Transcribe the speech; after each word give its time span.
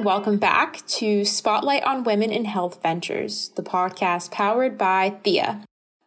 and 0.00 0.06
welcome 0.06 0.38
back 0.38 0.80
to 0.86 1.26
Spotlight 1.26 1.84
on 1.84 2.04
Women 2.04 2.32
in 2.32 2.46
Health 2.46 2.80
Ventures, 2.82 3.50
the 3.56 3.62
podcast 3.62 4.30
powered 4.30 4.78
by 4.78 5.18
Thea, 5.22 5.62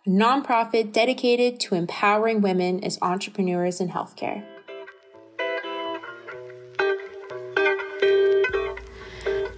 a 0.08 0.10
nonprofit 0.10 0.92
dedicated 0.92 1.60
to 1.60 1.76
empowering 1.76 2.42
women 2.42 2.84
as 2.84 2.98
entrepreneurs 3.04 3.80
in 3.80 3.90
healthcare. 3.90 4.53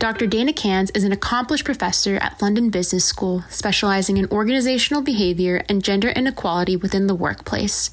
Dr. 0.05 0.27
Dana 0.27 0.53
Kanze 0.53 0.95
is 0.95 1.03
an 1.03 1.11
accomplished 1.11 1.65
professor 1.65 2.17
at 2.17 2.39
London 2.39 2.69
Business 2.69 3.03
School, 3.03 3.43
specializing 3.49 4.17
in 4.17 4.27
organizational 4.27 5.01
behavior 5.01 5.63
and 5.67 5.83
gender 5.83 6.09
inequality 6.09 6.77
within 6.77 7.07
the 7.07 7.15
workplace. 7.15 7.89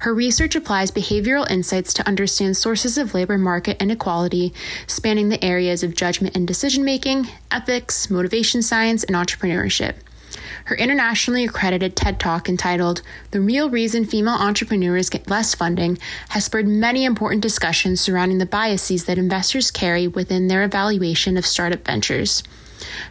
Her 0.00 0.12
research 0.12 0.54
applies 0.54 0.90
behavioral 0.90 1.50
insights 1.50 1.94
to 1.94 2.06
understand 2.06 2.58
sources 2.58 2.98
of 2.98 3.14
labor 3.14 3.38
market 3.38 3.80
inequality, 3.80 4.52
spanning 4.86 5.30
the 5.30 5.42
areas 5.42 5.82
of 5.82 5.96
judgment 5.96 6.36
and 6.36 6.46
decision 6.46 6.84
making, 6.84 7.28
ethics, 7.50 8.10
motivation 8.10 8.60
science, 8.60 9.02
and 9.02 9.16
entrepreneurship. 9.16 9.94
Her 10.64 10.76
internationally 10.76 11.44
accredited 11.44 11.94
TED 11.94 12.18
Talk 12.18 12.48
entitled 12.48 13.02
The 13.32 13.40
Real 13.40 13.68
Reason 13.68 14.06
Female 14.06 14.34
Entrepreneurs 14.34 15.10
Get 15.10 15.28
Less 15.28 15.54
Funding 15.54 15.98
has 16.30 16.46
spurred 16.46 16.66
many 16.66 17.04
important 17.04 17.42
discussions 17.42 18.00
surrounding 18.00 18.38
the 18.38 18.46
biases 18.46 19.04
that 19.04 19.18
investors 19.18 19.70
carry 19.70 20.08
within 20.08 20.48
their 20.48 20.64
evaluation 20.64 21.36
of 21.36 21.44
startup 21.44 21.84
ventures. 21.84 22.42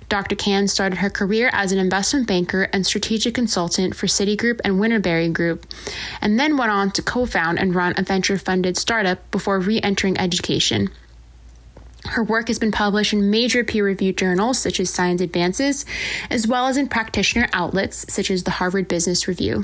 Dr. 0.10 0.36
Kanze 0.36 0.72
started 0.72 0.98
her 0.98 1.12
career 1.12 1.52
as 1.54 1.72
an 1.72 1.78
investment 1.78 2.28
banker 2.28 2.64
and 2.74 2.86
strategic 2.86 3.36
consultant 3.36 3.96
for 3.96 4.08
Citigroup 4.08 4.60
and 4.64 4.80
Winterberry 4.80 5.32
Group, 5.32 5.68
and 6.22 6.40
then 6.40 6.58
went 6.58 6.72
on 6.72 6.90
to 6.92 7.04
co 7.04 7.28
found 7.28 7.60
and 7.60 7.76
run 7.76 7.94
a 7.98 8.02
venture 8.02 8.38
funded 8.40 8.78
startup 8.78 9.30
before 9.30 9.60
re 9.60 9.80
entering 9.82 10.18
education. 10.18 10.90
Her 12.10 12.24
work 12.24 12.48
has 12.50 12.60
been 12.60 12.72
published 12.72 13.14
in 13.14 13.30
major 13.30 13.64
peer 13.64 13.86
reviewed 13.86 14.18
journals 14.18 14.60
such 14.60 14.80
as 14.80 14.90
Science 14.90 15.22
Advances, 15.22 15.86
as 16.30 16.48
well 16.48 16.68
as 16.68 16.78
in 16.78 16.88
practitioner 16.88 17.48
outlets 17.54 18.06
such 18.14 18.30
as 18.30 18.44
the 18.44 18.52
Harvard 18.52 18.88
Business 18.88 19.28
Review. 19.28 19.64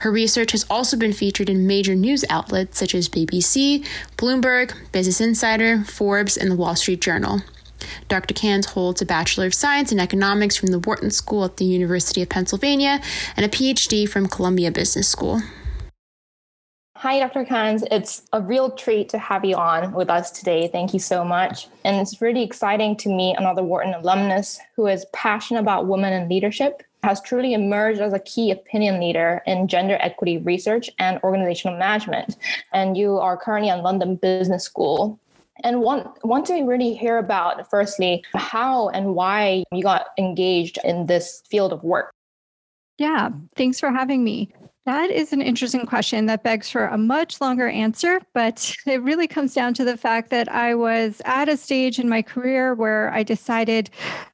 Her 0.00 0.10
research 0.10 0.52
has 0.52 0.64
also 0.68 0.96
been 0.96 1.12
featured 1.12 1.48
in 1.48 1.66
major 1.66 1.94
news 1.94 2.24
outlets 2.28 2.78
such 2.78 2.94
as 2.94 3.08
BBC, 3.08 3.86
Bloomberg, 4.16 4.74
Business 4.90 5.20
Insider, 5.20 5.84
Forbes, 5.84 6.36
and 6.36 6.50
the 6.50 6.56
Wall 6.56 6.74
Street 6.74 7.00
Journal. 7.00 7.42
Dr. 8.08 8.34
Kanze 8.34 8.66
holds 8.66 9.00
a 9.00 9.06
Bachelor 9.06 9.46
of 9.46 9.54
Science 9.54 9.92
in 9.92 10.00
Economics 10.00 10.56
from 10.56 10.68
the 10.68 10.78
Wharton 10.78 11.10
School 11.10 11.44
at 11.44 11.56
the 11.56 11.64
University 11.64 12.20
of 12.22 12.28
Pennsylvania 12.28 13.00
and 13.36 13.46
a 13.46 13.48
PhD 13.48 14.08
from 14.08 14.26
Columbia 14.26 14.70
Business 14.70 15.08
School. 15.08 15.42
Hi, 17.00 17.18
Dr. 17.18 17.46
Kanze. 17.46 17.82
It's 17.90 18.24
a 18.34 18.42
real 18.42 18.72
treat 18.72 19.08
to 19.08 19.18
have 19.18 19.42
you 19.42 19.56
on 19.56 19.92
with 19.92 20.10
us 20.10 20.30
today. 20.30 20.68
Thank 20.68 20.92
you 20.92 21.00
so 21.00 21.24
much. 21.24 21.66
And 21.82 21.96
it's 21.96 22.20
really 22.20 22.42
exciting 22.42 22.94
to 22.98 23.08
meet 23.08 23.36
another 23.38 23.62
Wharton 23.62 23.94
alumnus 23.94 24.60
who 24.76 24.86
is 24.86 25.06
passionate 25.14 25.60
about 25.60 25.86
women 25.86 26.12
in 26.12 26.28
leadership, 26.28 26.82
has 27.02 27.22
truly 27.22 27.54
emerged 27.54 28.02
as 28.02 28.12
a 28.12 28.18
key 28.18 28.50
opinion 28.50 29.00
leader 29.00 29.42
in 29.46 29.66
gender 29.66 29.96
equity 30.00 30.36
research 30.36 30.90
and 30.98 31.18
organizational 31.24 31.78
management. 31.78 32.36
And 32.74 32.98
you 32.98 33.16
are 33.16 33.38
currently 33.38 33.70
at 33.70 33.82
London 33.82 34.16
Business 34.16 34.64
School. 34.64 35.18
And 35.64 35.80
want, 35.80 36.22
want 36.22 36.44
to 36.48 36.62
really 36.64 36.92
hear 36.92 37.16
about, 37.16 37.70
firstly, 37.70 38.22
how 38.34 38.90
and 38.90 39.14
why 39.14 39.64
you 39.72 39.82
got 39.82 40.08
engaged 40.18 40.78
in 40.84 41.06
this 41.06 41.42
field 41.48 41.72
of 41.72 41.82
work. 41.82 42.10
Yeah, 42.98 43.30
thanks 43.56 43.80
for 43.80 43.90
having 43.90 44.22
me. 44.22 44.52
That 44.86 45.10
is 45.10 45.32
an 45.32 45.42
interesting 45.42 45.84
question 45.84 46.24
that 46.26 46.42
begs 46.42 46.70
for 46.70 46.86
a 46.86 46.96
much 46.96 47.40
longer 47.40 47.68
answer, 47.68 48.20
but 48.32 48.74
it 48.86 49.02
really 49.02 49.26
comes 49.26 49.54
down 49.54 49.74
to 49.74 49.84
the 49.84 49.96
fact 49.96 50.30
that 50.30 50.50
I 50.50 50.74
was 50.74 51.20
at 51.24 51.48
a 51.48 51.56
stage 51.56 51.98
in 51.98 52.08
my 52.08 52.22
career 52.22 52.74
where 52.74 53.12
I 53.12 53.22
decided 53.22 53.90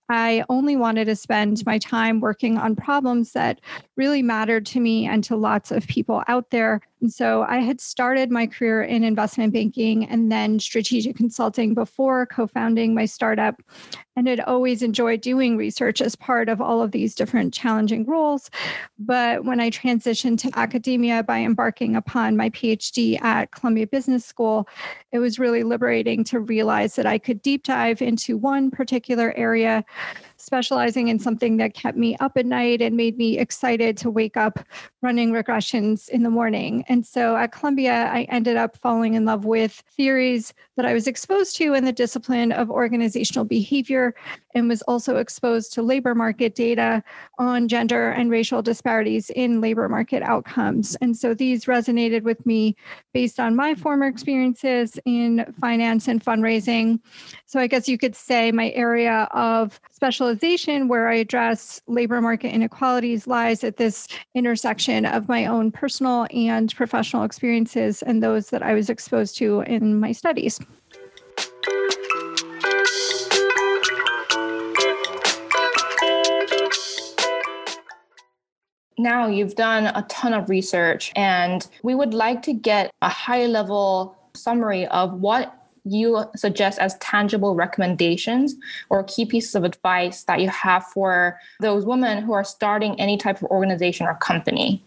I 0.08 0.44
only 0.48 0.76
wanted 0.76 1.06
to 1.06 1.16
spend 1.16 1.66
my 1.66 1.78
time 1.78 2.20
working 2.20 2.58
on 2.58 2.76
problems 2.76 3.32
that 3.32 3.60
really 3.96 4.22
mattered 4.22 4.64
to 4.66 4.80
me 4.80 5.06
and 5.06 5.24
to 5.24 5.36
lots 5.36 5.72
of 5.72 5.86
people 5.88 6.22
out 6.28 6.50
there. 6.50 6.80
And 7.00 7.12
so 7.12 7.42
I 7.48 7.58
had 7.58 7.80
started 7.80 8.30
my 8.30 8.46
career 8.46 8.82
in 8.82 9.02
investment 9.02 9.52
banking 9.52 10.06
and 10.06 10.30
then 10.30 10.60
strategic 10.60 11.16
consulting 11.16 11.74
before 11.74 12.26
co 12.26 12.46
founding 12.46 12.94
my 12.94 13.04
startup, 13.04 13.60
and 14.14 14.28
had 14.28 14.40
always 14.40 14.82
enjoyed 14.82 15.20
doing 15.20 15.56
research 15.56 16.00
as 16.00 16.16
part 16.16 16.48
of 16.48 16.60
all 16.60 16.82
of 16.82 16.92
these 16.92 17.14
different 17.14 17.52
challenging 17.52 18.06
roles. 18.06 18.48
But 18.98 19.44
when 19.44 19.60
I 19.60 19.70
transitioned 19.70 20.35
to 20.38 20.50
academia 20.58 21.22
by 21.22 21.38
embarking 21.38 21.96
upon 21.96 22.36
my 22.36 22.50
PhD 22.50 23.20
at 23.22 23.50
Columbia 23.52 23.86
Business 23.86 24.24
School, 24.24 24.68
it 25.12 25.18
was 25.18 25.38
really 25.38 25.62
liberating 25.62 26.24
to 26.24 26.40
realize 26.40 26.96
that 26.96 27.06
I 27.06 27.18
could 27.18 27.42
deep 27.42 27.64
dive 27.64 28.02
into 28.02 28.36
one 28.36 28.70
particular 28.70 29.32
area 29.36 29.84
specializing 30.36 31.08
in 31.08 31.18
something 31.18 31.56
that 31.56 31.74
kept 31.74 31.96
me 31.96 32.16
up 32.20 32.36
at 32.36 32.46
night 32.46 32.82
and 32.82 32.96
made 32.96 33.16
me 33.16 33.38
excited 33.38 33.96
to 33.96 34.10
wake 34.10 34.36
up 34.36 34.58
running 35.02 35.32
regressions 35.32 36.08
in 36.08 36.22
the 36.22 36.30
morning. 36.30 36.84
And 36.88 37.06
so 37.06 37.36
at 37.36 37.52
Columbia, 37.52 38.10
I 38.12 38.22
ended 38.28 38.56
up 38.56 38.76
falling 38.76 39.14
in 39.14 39.24
love 39.24 39.44
with 39.44 39.82
theories 39.96 40.52
that 40.76 40.86
I 40.86 40.92
was 40.92 41.06
exposed 41.06 41.56
to 41.56 41.74
in 41.74 41.84
the 41.84 41.92
discipline 41.92 42.52
of 42.52 42.70
organizational 42.70 43.44
behavior 43.44 44.14
and 44.54 44.68
was 44.68 44.82
also 44.82 45.16
exposed 45.16 45.72
to 45.74 45.82
labor 45.82 46.14
market 46.14 46.54
data 46.54 47.02
on 47.38 47.68
gender 47.68 48.10
and 48.10 48.30
racial 48.30 48.62
disparities 48.62 49.30
in 49.30 49.60
labor 49.60 49.88
market 49.88 50.22
outcomes. 50.22 50.96
And 51.00 51.16
so 51.16 51.34
these 51.34 51.64
resonated 51.64 52.22
with 52.22 52.44
me 52.46 52.76
based 53.12 53.40
on 53.40 53.56
my 53.56 53.74
former 53.74 54.06
experiences 54.06 54.98
in 55.04 55.52
finance 55.60 56.08
and 56.08 56.24
fundraising. 56.24 57.00
So 57.46 57.60
I 57.60 57.66
guess 57.66 57.88
you 57.88 57.98
could 57.98 58.16
say 58.16 58.52
my 58.52 58.70
area 58.70 59.28
of 59.32 59.80
specialization 59.90 60.88
where 60.88 61.08
I 61.08 61.16
address 61.16 61.80
labor 61.86 62.20
market 62.20 62.52
inequalities 62.52 63.26
lies 63.26 63.64
at 63.64 63.76
this 63.76 64.08
intersection 64.34 65.06
of 65.06 65.28
my 65.28 65.46
own 65.46 65.70
personal 65.70 66.26
and 66.30 66.74
professional 66.74 67.24
experiences 67.24 68.02
and 68.02 68.22
those 68.22 68.50
that 68.50 68.62
I 68.62 68.74
was 68.74 68.90
exposed 68.90 69.36
to 69.38 69.60
in 69.62 70.00
my 70.00 70.12
studies. 70.12 70.60
Now 78.98 79.28
you've 79.28 79.54
done 79.54 79.86
a 79.86 80.04
ton 80.08 80.32
of 80.32 80.48
research, 80.48 81.12
and 81.16 81.66
we 81.82 81.94
would 81.94 82.14
like 82.14 82.42
to 82.42 82.52
get 82.52 82.90
a 83.02 83.08
high 83.08 83.46
level 83.46 84.16
summary 84.34 84.86
of 84.86 85.20
what 85.20 85.54
you 85.84 86.24
suggest 86.34 86.78
as 86.78 86.96
tangible 86.98 87.54
recommendations 87.54 88.56
or 88.90 89.04
key 89.04 89.24
pieces 89.24 89.54
of 89.54 89.64
advice 89.64 90.24
that 90.24 90.40
you 90.40 90.48
have 90.48 90.84
for 90.86 91.38
those 91.60 91.84
women 91.84 92.22
who 92.22 92.32
are 92.32 92.44
starting 92.44 92.98
any 93.00 93.16
type 93.16 93.36
of 93.36 93.44
organization 93.44 94.06
or 94.06 94.14
company? 94.14 94.82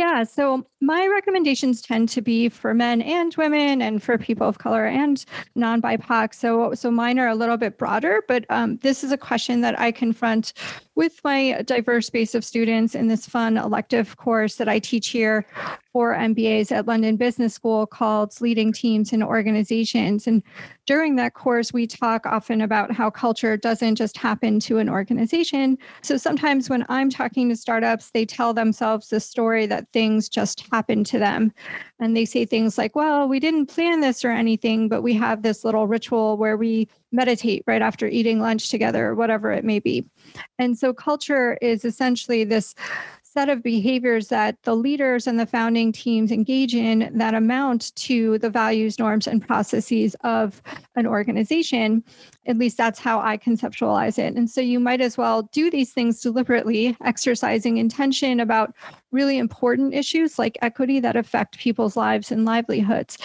Yeah, 0.00 0.22
so 0.22 0.64
my 0.80 1.06
recommendations 1.08 1.82
tend 1.82 2.08
to 2.08 2.22
be 2.22 2.48
for 2.48 2.72
men 2.72 3.02
and 3.02 3.34
women 3.36 3.82
and 3.82 4.02
for 4.02 4.16
people 4.16 4.48
of 4.48 4.56
color 4.56 4.86
and 4.86 5.22
non-BIPOC. 5.56 6.32
So, 6.32 6.72
so 6.72 6.90
mine 6.90 7.18
are 7.18 7.28
a 7.28 7.34
little 7.34 7.58
bit 7.58 7.76
broader, 7.76 8.22
but 8.26 8.46
um, 8.48 8.78
this 8.78 9.04
is 9.04 9.12
a 9.12 9.18
question 9.18 9.60
that 9.60 9.78
I 9.78 9.92
confront 9.92 10.54
with 10.94 11.20
my 11.22 11.60
diverse 11.66 12.08
base 12.08 12.34
of 12.34 12.46
students 12.46 12.94
in 12.94 13.08
this 13.08 13.26
fun 13.26 13.58
elective 13.58 14.16
course 14.16 14.54
that 14.54 14.70
I 14.70 14.78
teach 14.78 15.08
here 15.08 15.44
for 15.92 16.14
MBAs 16.14 16.70
at 16.70 16.86
London 16.86 17.16
Business 17.16 17.54
School 17.54 17.86
called 17.86 18.40
Leading 18.40 18.72
Teams 18.72 19.12
and 19.12 19.22
Organizations. 19.22 20.26
And 20.26 20.42
during 20.86 21.16
that 21.16 21.34
course, 21.34 21.72
we 21.72 21.86
talk 21.86 22.26
often 22.26 22.60
about 22.60 22.92
how 22.92 23.10
culture 23.10 23.56
doesn't 23.56 23.96
just 23.96 24.16
happen 24.16 24.60
to 24.60 24.78
an 24.78 24.88
organization. 24.88 25.78
So 26.02 26.16
sometimes 26.16 26.70
when 26.70 26.86
I'm 26.88 27.10
talking 27.10 27.48
to 27.48 27.56
startups, 27.56 28.10
they 28.10 28.24
tell 28.24 28.54
themselves 28.54 29.08
the 29.08 29.20
story 29.20 29.66
that 29.66 29.92
things 29.92 30.28
just 30.28 30.64
happen 30.72 31.04
to 31.04 31.18
them. 31.18 31.52
And 31.98 32.16
they 32.16 32.24
say 32.24 32.44
things 32.44 32.78
like, 32.78 32.96
well, 32.96 33.28
we 33.28 33.40
didn't 33.40 33.66
plan 33.66 34.00
this 34.00 34.24
or 34.24 34.30
anything, 34.30 34.88
but 34.88 35.02
we 35.02 35.14
have 35.14 35.42
this 35.42 35.64
little 35.64 35.86
ritual 35.86 36.36
where 36.36 36.56
we 36.56 36.88
meditate 37.12 37.64
right 37.66 37.82
after 37.82 38.06
eating 38.06 38.40
lunch 38.40 38.68
together, 38.70 39.06
or 39.06 39.14
whatever 39.16 39.50
it 39.50 39.64
may 39.64 39.80
be. 39.80 40.06
And 40.58 40.78
so 40.78 40.92
culture 40.92 41.58
is 41.60 41.84
essentially 41.84 42.44
this 42.44 42.74
set 43.32 43.48
of 43.48 43.62
behaviors 43.62 44.26
that 44.26 44.60
the 44.64 44.74
leaders 44.74 45.28
and 45.28 45.38
the 45.38 45.46
founding 45.46 45.92
teams 45.92 46.32
engage 46.32 46.74
in 46.74 47.10
that 47.14 47.32
amount 47.32 47.94
to 47.94 48.38
the 48.38 48.50
values, 48.50 48.98
norms, 48.98 49.28
and 49.28 49.46
processes 49.46 50.16
of 50.24 50.60
an 50.96 51.06
organization. 51.06 52.02
At 52.46 52.58
least 52.58 52.76
that's 52.76 52.98
how 52.98 53.20
I 53.20 53.38
conceptualize 53.38 54.18
it. 54.18 54.34
And 54.34 54.50
so 54.50 54.60
you 54.60 54.80
might 54.80 55.00
as 55.00 55.16
well 55.16 55.42
do 55.52 55.70
these 55.70 55.92
things 55.92 56.20
deliberately, 56.20 56.96
exercising 57.04 57.76
intention 57.76 58.40
about 58.40 58.74
really 59.12 59.38
important 59.38 59.94
issues 59.94 60.36
like 60.36 60.58
equity 60.60 60.98
that 60.98 61.14
affect 61.14 61.58
people's 61.58 61.96
lives 61.96 62.32
and 62.32 62.44
livelihoods. 62.44 63.16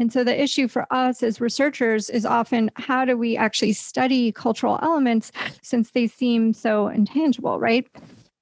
And 0.00 0.12
so 0.12 0.24
the 0.24 0.42
issue 0.42 0.66
for 0.66 0.92
us 0.92 1.22
as 1.22 1.40
researchers 1.40 2.10
is 2.10 2.26
often 2.26 2.68
how 2.74 3.04
do 3.04 3.16
we 3.16 3.36
actually 3.36 3.74
study 3.74 4.32
cultural 4.32 4.80
elements 4.82 5.30
since 5.62 5.92
they 5.92 6.08
seem 6.08 6.52
so 6.52 6.88
intangible, 6.88 7.60
right? 7.60 7.86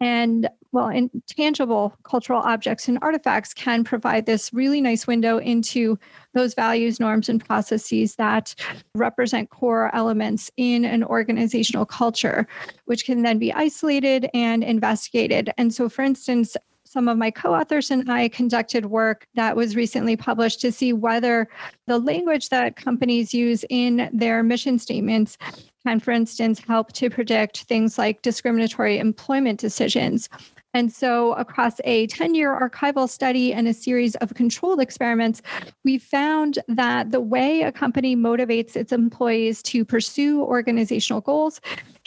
And 0.01 0.49
well, 0.73 0.89
intangible 0.89 1.95
cultural 2.05 2.41
objects 2.41 2.89
and 2.89 2.99
artifacts 3.03 3.53
can 3.53 3.83
provide 3.83 4.27
this 4.27 4.53
really 4.53 4.81
nice 4.81 5.07
window 5.07 5.39
into 5.39 5.99
those 6.33 6.55
values, 6.55 7.01
norms, 7.01 7.29
and 7.29 7.45
processes 7.45 8.15
that 8.17 8.55
represent 8.95 9.51
core 9.51 9.95
elements 9.95 10.51
in 10.57 10.85
an 10.85 11.03
organizational 11.03 11.85
culture, 11.85 12.47
which 12.85 13.05
can 13.05 13.23
then 13.23 13.39
be 13.39 13.53
isolated 13.53 14.29
and 14.33 14.63
investigated. 14.63 15.51
And 15.59 15.75
so, 15.75 15.89
for 15.89 16.03
instance, 16.03 16.57
some 16.91 17.07
of 17.07 17.17
my 17.17 17.31
co 17.31 17.55
authors 17.55 17.93
and 17.93 18.11
I 18.11 18.29
conducted 18.29 18.87
work 18.87 19.25
that 19.37 19.55
was 19.55 19.77
recently 19.77 20.17
published 20.17 20.61
to 20.63 20.73
see 20.73 20.93
whether 20.93 21.49
the 21.87 22.01
language 22.01 22.49
that 22.49 22.75
companies 22.75 23.33
use 23.33 23.65
in 23.71 24.11
their 24.13 24.43
mission 24.43 24.77
statements 24.77 25.39
can, 25.87 26.01
for 26.01 26.11
instance, 26.11 26.59
help 26.59 26.93
to 26.95 27.09
predict 27.09 27.63
things 27.63 27.97
like 27.97 28.23
discriminatory 28.23 28.99
employment 28.99 29.61
decisions. 29.61 30.29
And 30.75 30.93
so, 30.93 31.35
across 31.35 31.81
a 31.85 32.09
10 32.09 32.35
year 32.35 32.59
archival 32.59 33.09
study 33.09 33.53
and 33.53 33.69
a 33.69 33.75
series 33.75 34.17
of 34.17 34.35
controlled 34.35 34.81
experiments, 34.81 35.43
we 35.85 35.97
found 35.97 36.59
that 36.67 37.13
the 37.13 37.21
way 37.21 37.63
a 37.63 37.71
company 37.71 38.17
motivates 38.17 38.75
its 38.75 38.91
employees 38.91 39.63
to 39.65 39.85
pursue 39.85 40.43
organizational 40.43 41.21
goals 41.21 41.61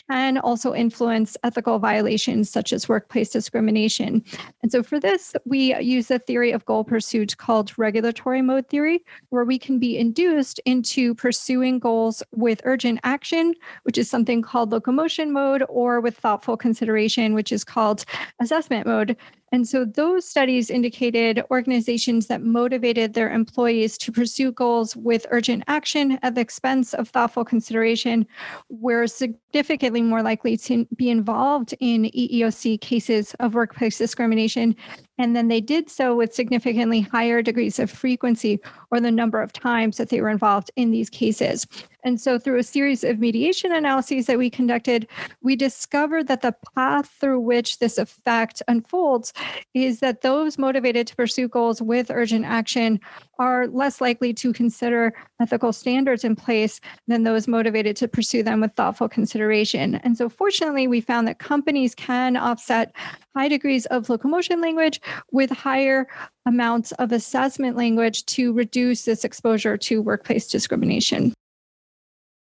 can 0.10 0.38
also 0.38 0.74
influence 0.74 1.38
ethical 1.44 1.80
violations 1.80 2.50
such 2.50 2.74
as 2.74 2.90
workplace 2.90 3.30
discrimination. 3.30 4.24
And 4.62 4.72
so 4.72 4.84
for 4.84 5.00
this, 5.00 5.34
we 5.46 5.76
use 5.80 6.12
a 6.12 6.20
theory 6.20 6.52
of 6.52 6.66
goal 6.66 6.84
pursuit 6.84 7.38
called 7.38 7.78
regulatory 7.78 8.42
mode 8.42 8.68
theory, 8.68 9.04
where 9.30 9.46
we 9.46 9.58
can 9.58 9.80
be 9.80 9.98
induced 9.98 10.60
into 10.66 11.16
pursuing 11.16 11.80
goals 11.80 12.22
with 12.32 12.62
urgent 12.66 13.00
action, 13.04 13.54
which 13.84 13.98
is 13.98 14.10
something 14.10 14.42
called 14.42 14.72
locomotion 14.72 15.32
mode, 15.32 15.64
or 15.70 16.02
with 16.02 16.18
thoughtful 16.18 16.58
consideration, 16.58 17.34
which 17.34 17.52
is 17.52 17.64
called 17.64 18.06
assessment 18.40 18.86
mode. 18.86 19.16
And 19.54 19.68
so 19.68 19.86
those 19.86 20.28
studies 20.28 20.72
indicated 20.72 21.44
organizations 21.52 22.26
that 22.26 22.42
motivated 22.42 23.14
their 23.14 23.32
employees 23.32 24.00
to 24.00 24.12
pursue 24.12 24.52
goals 24.52 24.96
with 24.96 25.28
urgent 25.30 25.64
action 25.68 26.18
at 26.24 26.34
the 26.34 26.42
expense 26.42 26.96
of 26.96 27.10
thoughtful 27.10 27.46
consideration 27.46 28.26
were 28.70 29.06
significantly 29.06 30.02
more 30.02 30.24
likely 30.24 30.58
to 30.58 30.88
be 30.96 31.12
involved 31.12 31.76
in 31.80 32.06
EEOC 32.06 32.82
cases 32.82 33.36
of 33.36 33.54
workplace 33.54 34.00
discrimination 34.00 34.76
and 35.18 35.36
then 35.36 35.48
they 35.48 35.62
did 35.62 35.90
so 35.90 36.16
with 36.16 36.34
significantly 36.34 37.02
higher 37.02 37.42
degrees 37.42 37.80
of 37.80 37.92
frequency 37.92 38.60
or 38.92 39.00
the 39.00 39.12
number 39.12 39.42
of 39.42 39.54
times 39.54 39.98
that 39.98 40.10
they 40.10 40.22
were 40.22 40.30
involved 40.30 40.72
in 40.76 40.92
these 40.92 41.10
cases. 41.10 41.68
And 42.04 42.20
so, 42.20 42.38
through 42.38 42.60
a 42.60 42.64
series 42.64 43.04
of 43.04 43.20
mediation 43.20 43.72
analyses 43.72 44.26
that 44.26 44.38
we 44.38 44.50
conducted, 44.50 45.08
we 45.42 45.56
discovered 45.56 46.28
that 46.28 46.42
the 46.42 46.56
path 46.76 47.10
through 47.20 47.40
which 47.40 47.80
this 47.80 47.98
effect 47.98 48.62
unfolds 48.68 49.34
is 49.74 50.00
that 50.00 50.22
those 50.22 50.58
motivated 50.58 51.08
to 51.08 51.16
pursue 51.16 51.48
goals 51.48 51.82
with 51.82 52.12
urgent 52.12 52.46
action 52.46 53.00
are 53.40 53.68
less 53.68 54.00
likely 54.02 54.34
to 54.34 54.54
consider 54.54 55.14
ethical 55.40 55.74
standards 55.74 56.24
in 56.24 56.36
place 56.36 56.80
than 57.08 57.24
those 57.24 57.48
motivated 57.48 57.96
to 57.98 58.08
pursue 58.08 58.44
them 58.44 58.62
with 58.62 58.74
thoughtful 58.74 59.10
consideration. 59.10 59.96
And 59.96 60.18
so, 60.18 60.30
fortunately, 60.30 60.88
we 60.88 61.02
found 61.02 61.28
that 61.28 61.40
companies 61.40 61.96
can 61.96 62.38
offset 62.38 62.96
high 63.36 63.48
degrees 63.48 63.86
of 63.88 64.10
locomotion 64.10 64.62
language 64.62 65.02
with 65.32 65.50
higher 65.50 66.08
amounts 66.46 66.92
of 66.94 67.12
assessment 67.12 67.78
language 67.78 68.26
to 68.28 68.54
reduce 68.54 69.06
this 69.06 69.24
exposure 69.24 69.78
to 69.78 70.02
workplace 70.02 70.48
discrimination. 70.48 71.34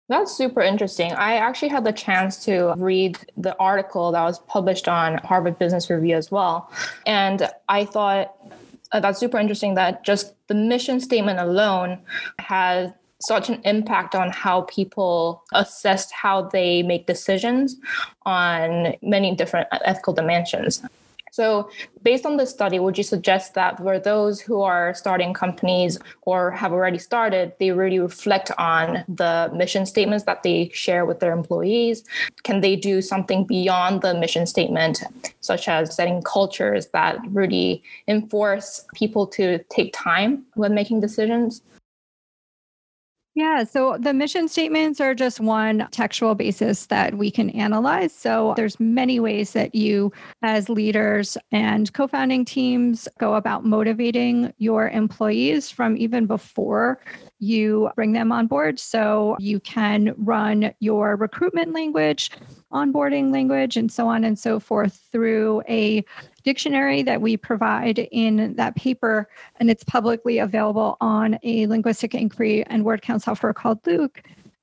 That's 0.10 0.31
super 0.31 0.62
interesting. 0.62 1.12
I 1.12 1.36
actually 1.36 1.68
had 1.68 1.84
the 1.84 1.92
chance 1.92 2.45
to 2.45 2.74
read 2.78 3.19
the 3.36 3.57
article 3.57 4.13
that 4.13 4.24
was 4.24 4.39
published 4.39 4.88
on 4.88 5.18
Harvard 5.18 5.60
Business 5.60 5.89
Review 5.89 6.16
as 6.16 6.31
well. 6.31 6.72
And 7.06 7.50
I 7.68 7.84
thought 7.84 8.34
uh, 8.92 9.00
that's 9.00 9.19
super 9.19 9.38
interesting 9.38 9.75
that 9.75 10.04
just 10.04 10.34
the 10.48 10.54
mission 10.54 11.00
statement 11.00 11.39
alone 11.39 12.00
has 12.39 12.92
such 13.19 13.50
an 13.50 13.60
impact 13.66 14.13
on 14.13 14.30
how 14.30 14.62
people 14.62 15.44
assess 15.54 16.12
how 16.12 16.44
they 16.44 16.84
make 16.84 17.07
decisions 17.07 17.75
on 18.25 18.94
many 19.01 19.36
different 19.36 19.68
ethical 19.72 20.13
dimensions. 20.13 20.84
So, 21.38 21.69
based 22.01 22.25
on 22.25 22.38
this 22.38 22.50
study, 22.50 22.80
would 22.80 22.98
you 22.98 23.04
suggest 23.04 23.54
that 23.54 23.78
for 23.78 24.00
those 24.00 24.42
who 24.42 24.63
are 24.63 24.95
starting 24.95 25.36
companies 25.36 26.00
or 26.24 26.50
have 26.50 26.74
already 26.74 26.98
started, 26.98 27.54
they 27.60 27.69
really 27.69 28.00
reflect 28.00 28.50
on 28.57 29.06
the 29.07 29.51
mission 29.54 29.86
statements 29.86 30.25
that 30.25 30.42
they 30.42 30.72
share 30.74 31.06
with 31.06 31.19
their 31.19 31.34
employees? 31.34 32.04
Can 32.42 32.62
they 32.62 32.75
do 32.75 33.04
something 33.04 33.45
beyond 33.45 34.01
the 34.01 34.16
mission 34.16 34.48
statement, 34.48 35.04
such 35.42 35.68
as 35.68 35.95
setting 35.95 36.24
cultures 36.24 36.88
that 36.88 37.19
really 37.30 37.84
enforce 38.07 38.88
people 38.95 39.28
to 39.28 39.60
take 39.69 39.94
time 39.94 40.44
when 40.56 40.74
making 40.74 41.01
decisions? 41.01 41.62
Yeah, 43.38 43.66
so 43.66 44.00
the 44.00 44.16
mission 44.16 44.48
statements 44.48 45.00
are 45.00 45.13
just 45.13 45.39
one 45.39 45.88
textual 45.92 46.34
basis 46.34 46.88
that 46.88 47.19
we 47.19 47.30
can 47.30 47.51
analyze. 47.51 48.12
So 48.12 48.56
there's 48.57 48.80
many 48.80 49.19
ways 49.19 49.54
that 49.54 49.75
you 49.75 50.12
as 50.42 50.69
leaders 50.69 51.38
and 51.51 51.94
co-founding 51.94 52.45
teams 52.45 53.07
go 53.19 53.36
about 53.36 53.63
motivating 53.63 54.51
your 54.57 54.89
employees 54.89 55.69
from 55.69 55.95
even 55.98 56.25
before 56.25 57.00
you 57.38 57.92
bring 57.95 58.13
them 58.13 58.31
on 58.31 58.48
board. 58.48 58.80
So 58.80 59.36
you 59.38 59.60
can 59.60 60.16
run 60.18 60.74
your 60.80 61.16
recruitment 61.16 61.75
language, 61.75 62.31
onboarding 62.71 63.31
language, 63.31 63.77
and 63.77 63.91
so 63.91 64.07
on 64.07 64.23
and 64.23 64.37
so 64.37 64.59
forth 64.59 64.99
through 65.11 65.61
a 65.69 66.03
dictionary 66.43 67.01
that 67.03 67.21
we 67.21 67.37
provide 67.37 67.99
in 68.11 68.55
that 68.55 68.75
paper. 68.75 69.29
And 69.59 69.69
it's 69.69 69.83
publicly 69.83 70.37
available 70.39 70.97
on 71.01 71.39
a 71.43 71.67
linguistic 71.67 72.13
inquiry 72.13 72.65
and 72.67 72.83
word 72.83 73.01
count 73.01 73.23
software 73.23 73.53
called 73.53 73.81
LIWC 73.83 74.17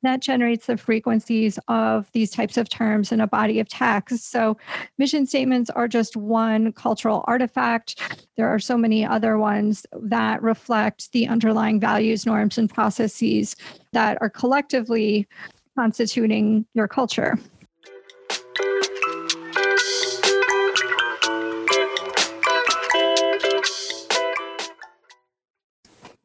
that 0.04 0.20
generates 0.20 0.66
the 0.66 0.76
frequencies 0.76 1.58
of 1.68 2.10
these 2.12 2.30
types 2.30 2.56
of 2.56 2.68
terms 2.68 3.10
in 3.10 3.20
a 3.20 3.26
body 3.26 3.58
of 3.58 3.68
text. 3.68 4.30
So, 4.30 4.56
mission 4.98 5.26
statements 5.26 5.70
are 5.70 5.88
just 5.88 6.16
one 6.16 6.72
cultural 6.72 7.24
artifact. 7.26 8.00
There 8.36 8.48
are 8.48 8.58
so 8.58 8.76
many 8.76 9.04
other 9.04 9.38
ones 9.38 9.84
that 10.00 10.42
reflect 10.42 11.10
the 11.12 11.26
underlying 11.26 11.80
values, 11.80 12.26
norms, 12.26 12.58
and 12.58 12.72
processes 12.72 13.56
that 13.92 14.18
are 14.20 14.30
collectively 14.30 15.26
constituting 15.76 16.66
your 16.74 16.86
culture. 16.86 17.38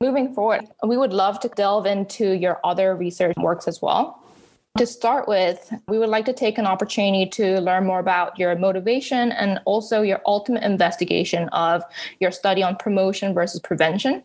Moving 0.02 0.34
forward, 0.34 0.66
we 0.82 0.96
would 0.96 1.12
love 1.12 1.42
to 1.42 1.50
delve 1.50 1.86
into 1.86 2.32
your 2.32 2.62
other 2.64 2.96
research 2.96 3.36
works 3.36 3.68
as 3.68 3.82
well. 3.82 4.24
To 4.78 4.86
start 4.86 5.28
with, 5.28 5.74
we 5.90 6.00
would 6.00 6.08
like 6.08 6.24
to 6.28 6.32
take 6.32 6.58
an 6.58 6.66
opportunity 6.66 7.26
to 7.32 7.60
learn 7.60 7.86
more 7.86 8.00
about 8.00 8.40
your 8.40 8.56
motivation 8.56 9.34
and 9.34 9.60
also 9.66 10.02
your 10.02 10.22
ultimate 10.26 10.64
investigation 10.64 11.50
of 11.50 11.84
your 12.22 12.32
study 12.32 12.64
on 12.64 12.78
promotion 12.78 13.34
versus 13.34 13.60
prevention. 13.60 14.24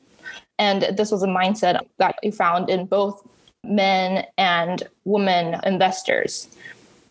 And 0.61 0.97
this 0.97 1.11
was 1.11 1.25
a 1.25 1.26
mindset 1.26 1.81
that 1.99 2.21
you 2.23 2.31
found 2.31 2.71
in 2.71 2.87
both 2.87 3.26
men 3.64 4.26
and 4.38 4.85
women 5.02 5.61
investors. 5.64 6.47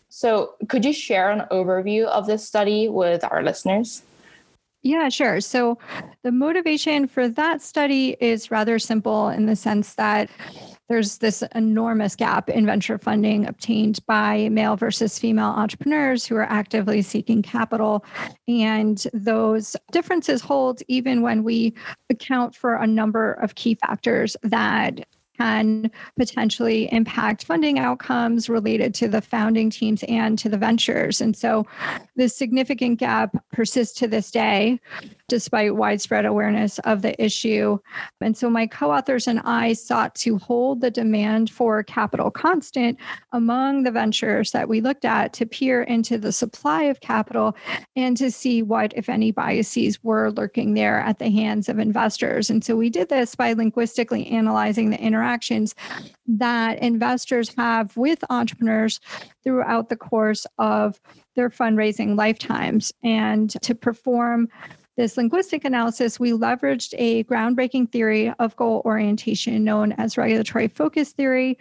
So, 0.08 0.54
could 0.70 0.86
you 0.86 0.94
share 0.94 1.30
an 1.30 1.46
overview 1.50 2.06
of 2.06 2.26
this 2.26 2.46
study 2.46 2.88
with 2.88 3.24
our 3.24 3.42
listeners? 3.42 4.00
Yeah, 4.84 5.08
sure. 5.08 5.40
So 5.40 5.78
the 6.24 6.30
motivation 6.30 7.06
for 7.08 7.26
that 7.26 7.62
study 7.62 8.18
is 8.20 8.50
rather 8.50 8.78
simple 8.78 9.30
in 9.30 9.46
the 9.46 9.56
sense 9.56 9.94
that 9.94 10.28
there's 10.90 11.18
this 11.18 11.42
enormous 11.54 12.14
gap 12.14 12.50
in 12.50 12.66
venture 12.66 12.98
funding 12.98 13.46
obtained 13.46 14.00
by 14.06 14.50
male 14.50 14.76
versus 14.76 15.18
female 15.18 15.46
entrepreneurs 15.46 16.26
who 16.26 16.36
are 16.36 16.42
actively 16.42 17.00
seeking 17.00 17.40
capital. 17.40 18.04
And 18.46 19.02
those 19.14 19.74
differences 19.90 20.42
hold 20.42 20.82
even 20.86 21.22
when 21.22 21.44
we 21.44 21.72
account 22.10 22.54
for 22.54 22.74
a 22.74 22.86
number 22.86 23.32
of 23.32 23.54
key 23.54 23.76
factors 23.76 24.36
that 24.42 25.06
can 25.36 25.90
potentially 26.16 26.92
impact 26.92 27.44
funding 27.44 27.78
outcomes 27.78 28.48
related 28.48 28.94
to 28.94 29.08
the 29.08 29.20
founding 29.20 29.70
teams 29.70 30.02
and 30.04 30.38
to 30.38 30.48
the 30.48 30.58
ventures. 30.58 31.20
And 31.20 31.36
so 31.36 31.66
this 32.16 32.36
significant 32.36 32.98
gap 32.98 33.36
persists 33.52 33.98
to 33.98 34.08
this 34.08 34.30
day. 34.30 34.80
Despite 35.28 35.76
widespread 35.76 36.24
awareness 36.24 36.78
of 36.80 37.02
the 37.02 37.22
issue. 37.22 37.78
And 38.20 38.36
so 38.36 38.50
my 38.50 38.66
co 38.66 38.92
authors 38.92 39.26
and 39.26 39.40
I 39.40 39.72
sought 39.72 40.14
to 40.16 40.38
hold 40.38 40.80
the 40.80 40.90
demand 40.90 41.50
for 41.50 41.82
capital 41.82 42.30
constant 42.30 42.98
among 43.32 43.82
the 43.82 43.90
ventures 43.90 44.50
that 44.52 44.68
we 44.68 44.80
looked 44.80 45.04
at 45.04 45.32
to 45.34 45.46
peer 45.46 45.82
into 45.82 46.18
the 46.18 46.32
supply 46.32 46.82
of 46.84 47.00
capital 47.00 47.56
and 47.96 48.16
to 48.16 48.30
see 48.30 48.62
what, 48.62 48.92
if 48.96 49.08
any, 49.08 49.30
biases 49.30 50.02
were 50.02 50.30
lurking 50.32 50.74
there 50.74 51.00
at 51.00 51.18
the 51.18 51.30
hands 51.30 51.68
of 51.68 51.78
investors. 51.78 52.50
And 52.50 52.62
so 52.62 52.76
we 52.76 52.90
did 52.90 53.08
this 53.08 53.34
by 53.34 53.52
linguistically 53.54 54.26
analyzing 54.26 54.90
the 54.90 55.00
interactions 55.00 55.74
that 56.26 56.78
investors 56.80 57.54
have 57.56 57.96
with 57.96 58.24
entrepreneurs 58.30 59.00
throughout 59.42 59.88
the 59.88 59.96
course 59.96 60.46
of 60.58 61.00
their 61.36 61.50
fundraising 61.50 62.16
lifetimes. 62.16 62.92
And 63.02 63.50
to 63.62 63.74
perform 63.74 64.48
this 64.96 65.16
linguistic 65.16 65.64
analysis, 65.64 66.20
we 66.20 66.32
leveraged 66.32 66.94
a 66.98 67.24
groundbreaking 67.24 67.90
theory 67.90 68.32
of 68.38 68.54
goal 68.56 68.82
orientation 68.84 69.64
known 69.64 69.92
as 69.92 70.16
regulatory 70.16 70.68
focus 70.68 71.12
theory 71.12 71.58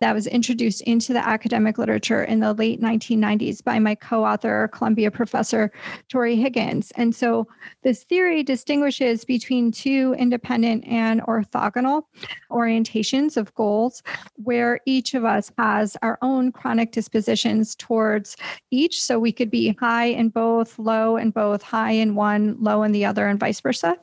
that 0.00 0.14
was 0.14 0.26
introduced 0.26 0.82
into 0.82 1.12
the 1.12 1.26
academic 1.26 1.78
literature 1.78 2.24
in 2.24 2.40
the 2.40 2.52
late 2.52 2.80
1990s 2.80 3.62
by 3.64 3.78
my 3.78 3.94
co 3.94 4.24
author, 4.24 4.68
Columbia 4.72 5.10
professor 5.10 5.72
Tory 6.08 6.36
Higgins. 6.36 6.92
And 6.96 7.14
so 7.14 7.46
this 7.82 8.04
theory 8.04 8.42
distinguishes 8.42 9.24
between 9.24 9.72
two 9.72 10.14
independent 10.18 10.86
and 10.86 11.22
orthogonal 11.22 12.02
orientations 12.50 13.36
of 13.36 13.54
goals, 13.54 14.02
where 14.36 14.80
each 14.86 15.14
of 15.14 15.24
us 15.24 15.50
has 15.58 15.96
our 16.02 16.18
own 16.22 16.52
chronic 16.52 16.92
dispositions 16.92 17.74
towards 17.74 18.36
each. 18.70 19.00
So 19.02 19.18
we 19.18 19.32
could 19.32 19.50
be 19.50 19.76
high 19.80 20.06
in 20.06 20.28
both, 20.28 20.78
low 20.78 21.16
in 21.16 21.30
both, 21.30 21.62
high 21.62 21.92
in 21.92 22.14
one, 22.14 22.56
low 22.60 22.82
in 22.82 22.92
the 22.92 23.04
other, 23.04 23.26
and 23.28 23.40
vice 23.40 23.60
versa. 23.60 23.96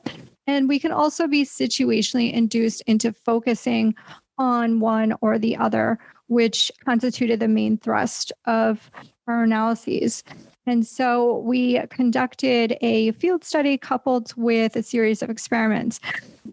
And 0.46 0.68
we 0.68 0.78
can 0.78 0.92
also 0.92 1.26
be 1.26 1.44
situationally 1.44 2.32
induced 2.32 2.82
into 2.82 3.12
focusing 3.12 3.94
on 4.38 4.80
one 4.80 5.14
or 5.20 5.38
the 5.38 5.56
other, 5.56 5.98
which 6.28 6.70
constituted 6.84 7.40
the 7.40 7.48
main 7.48 7.78
thrust 7.78 8.32
of 8.46 8.90
our 9.26 9.44
analyses. 9.44 10.22
And 10.66 10.86
so 10.86 11.38
we 11.38 11.80
conducted 11.88 12.76
a 12.80 13.12
field 13.12 13.44
study 13.44 13.76
coupled 13.76 14.32
with 14.36 14.76
a 14.76 14.82
series 14.82 15.22
of 15.22 15.28
experiments. 15.28 16.00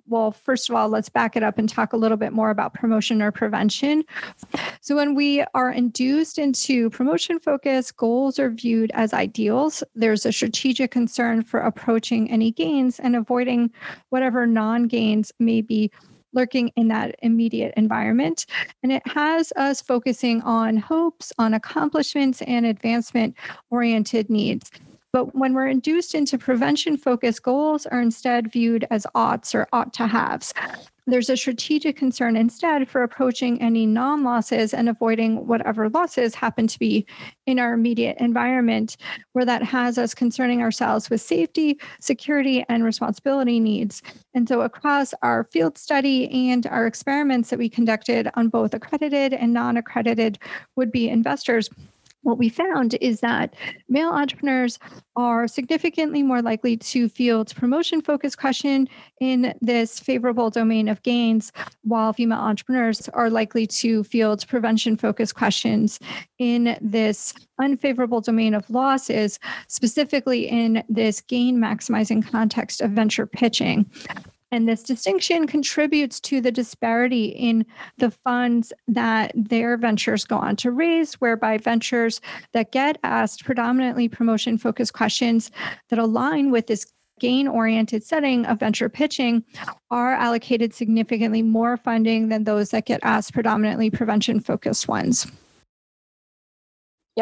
Well, 0.07 0.31
first 0.31 0.69
of 0.69 0.75
all, 0.75 0.89
let's 0.89 1.07
back 1.07 1.37
it 1.37 1.43
up 1.43 1.57
and 1.57 1.69
talk 1.69 1.93
a 1.93 1.97
little 1.97 2.17
bit 2.17 2.33
more 2.33 2.49
about 2.49 2.73
promotion 2.73 3.21
or 3.21 3.31
prevention. 3.31 4.03
So, 4.81 4.95
when 4.95 5.15
we 5.15 5.43
are 5.53 5.71
induced 5.71 6.37
into 6.37 6.89
promotion 6.89 7.39
focus, 7.39 7.91
goals 7.91 8.37
are 8.37 8.49
viewed 8.49 8.91
as 8.93 9.13
ideals. 9.13 9.83
There's 9.95 10.25
a 10.25 10.33
strategic 10.33 10.91
concern 10.91 11.43
for 11.43 11.61
approaching 11.61 12.29
any 12.29 12.51
gains 12.51 12.99
and 12.99 13.15
avoiding 13.15 13.71
whatever 14.09 14.45
non 14.45 14.87
gains 14.87 15.31
may 15.39 15.61
be 15.61 15.91
lurking 16.33 16.69
in 16.75 16.87
that 16.89 17.15
immediate 17.21 17.73
environment. 17.77 18.45
And 18.83 18.91
it 18.91 19.05
has 19.07 19.51
us 19.55 19.81
focusing 19.81 20.41
on 20.41 20.77
hopes, 20.77 21.33
on 21.37 21.53
accomplishments, 21.53 22.41
and 22.43 22.65
advancement 22.65 23.35
oriented 23.69 24.29
needs. 24.29 24.71
But 25.13 25.35
when 25.35 25.53
we're 25.53 25.67
induced 25.67 26.15
into 26.15 26.37
prevention 26.37 26.95
focused 26.95 27.43
goals 27.43 27.85
are 27.85 28.01
instead 28.01 28.51
viewed 28.51 28.87
as 28.89 29.05
oughts 29.13 29.53
or 29.53 29.67
ought 29.73 29.93
to 29.93 30.07
haves 30.07 30.53
there's 31.07 31.29
a 31.29 31.37
strategic 31.37 31.95
concern 31.97 32.35
instead 32.35 32.87
for 32.87 33.03
approaching 33.03 33.61
any 33.61 33.85
non 33.85 34.23
losses 34.23 34.73
and 34.73 34.87
avoiding 34.87 35.47
whatever 35.47 35.89
losses 35.89 36.35
happen 36.35 36.67
to 36.67 36.77
be 36.79 37.05
in 37.45 37.59
our 37.59 37.73
immediate 37.73 38.17
environment, 38.19 38.97
where 39.33 39.45
that 39.45 39.63
has 39.63 39.97
us 39.97 40.13
concerning 40.13 40.61
ourselves 40.61 41.09
with 41.09 41.21
safety, 41.21 41.79
security, 41.99 42.63
and 42.69 42.83
responsibility 42.83 43.59
needs. 43.59 44.03
And 44.33 44.47
so, 44.47 44.61
across 44.61 45.13
our 45.23 45.45
field 45.45 45.77
study 45.77 46.29
and 46.49 46.67
our 46.67 46.85
experiments 46.85 47.49
that 47.49 47.59
we 47.59 47.69
conducted 47.69 48.29
on 48.35 48.49
both 48.49 48.73
accredited 48.73 49.33
and 49.33 49.53
non 49.53 49.77
accredited 49.77 50.37
would 50.75 50.91
be 50.91 51.09
investors, 51.09 51.69
what 52.23 52.37
we 52.37 52.49
found 52.49 52.95
is 53.01 53.19
that 53.21 53.55
male 53.89 54.09
entrepreneurs 54.09 54.79
are 55.15 55.47
significantly 55.47 56.23
more 56.23 56.41
likely 56.41 56.77
to 56.77 57.09
field 57.09 57.53
promotion 57.55 58.01
focused 58.01 58.37
question 58.37 58.87
in 59.19 59.53
this 59.61 59.99
favorable 59.99 60.49
domain 60.49 60.87
of 60.87 61.01
gains, 61.03 61.51
while 61.83 62.13
female 62.13 62.39
entrepreneurs 62.39 63.09
are 63.09 63.29
likely 63.29 63.65
to 63.67 64.03
field 64.03 64.45
prevention 64.47 64.97
focused 64.97 65.35
questions 65.35 65.99
in 66.39 66.77
this 66.81 67.33
unfavorable 67.59 68.21
domain 68.21 68.53
of 68.53 68.69
losses, 68.69 69.39
specifically 69.67 70.47
in 70.47 70.83
this 70.89 71.21
gain 71.21 71.57
maximizing 71.57 72.25
context 72.25 72.81
of 72.81 72.91
venture 72.91 73.25
pitching. 73.25 73.89
And 74.51 74.67
this 74.67 74.83
distinction 74.83 75.47
contributes 75.47 76.19
to 76.21 76.41
the 76.41 76.51
disparity 76.51 77.25
in 77.27 77.65
the 77.97 78.11
funds 78.11 78.73
that 78.87 79.31
their 79.33 79.77
ventures 79.77 80.25
go 80.25 80.37
on 80.37 80.57
to 80.57 80.71
raise, 80.71 81.13
whereby 81.15 81.57
ventures 81.57 82.19
that 82.51 82.71
get 82.71 82.97
asked 83.03 83.45
predominantly 83.45 84.09
promotion 84.09 84.57
focused 84.57 84.93
questions 84.93 85.51
that 85.89 85.99
align 85.99 86.51
with 86.51 86.67
this 86.67 86.85
gain 87.21 87.47
oriented 87.47 88.03
setting 88.03 88.45
of 88.47 88.59
venture 88.59 88.89
pitching 88.89 89.43
are 89.91 90.13
allocated 90.13 90.73
significantly 90.73 91.43
more 91.43 91.77
funding 91.77 92.29
than 92.29 92.43
those 92.43 92.71
that 92.71 92.85
get 92.85 92.99
asked 93.03 93.31
predominantly 93.31 93.91
prevention 93.91 94.39
focused 94.39 94.87
ones. 94.87 95.27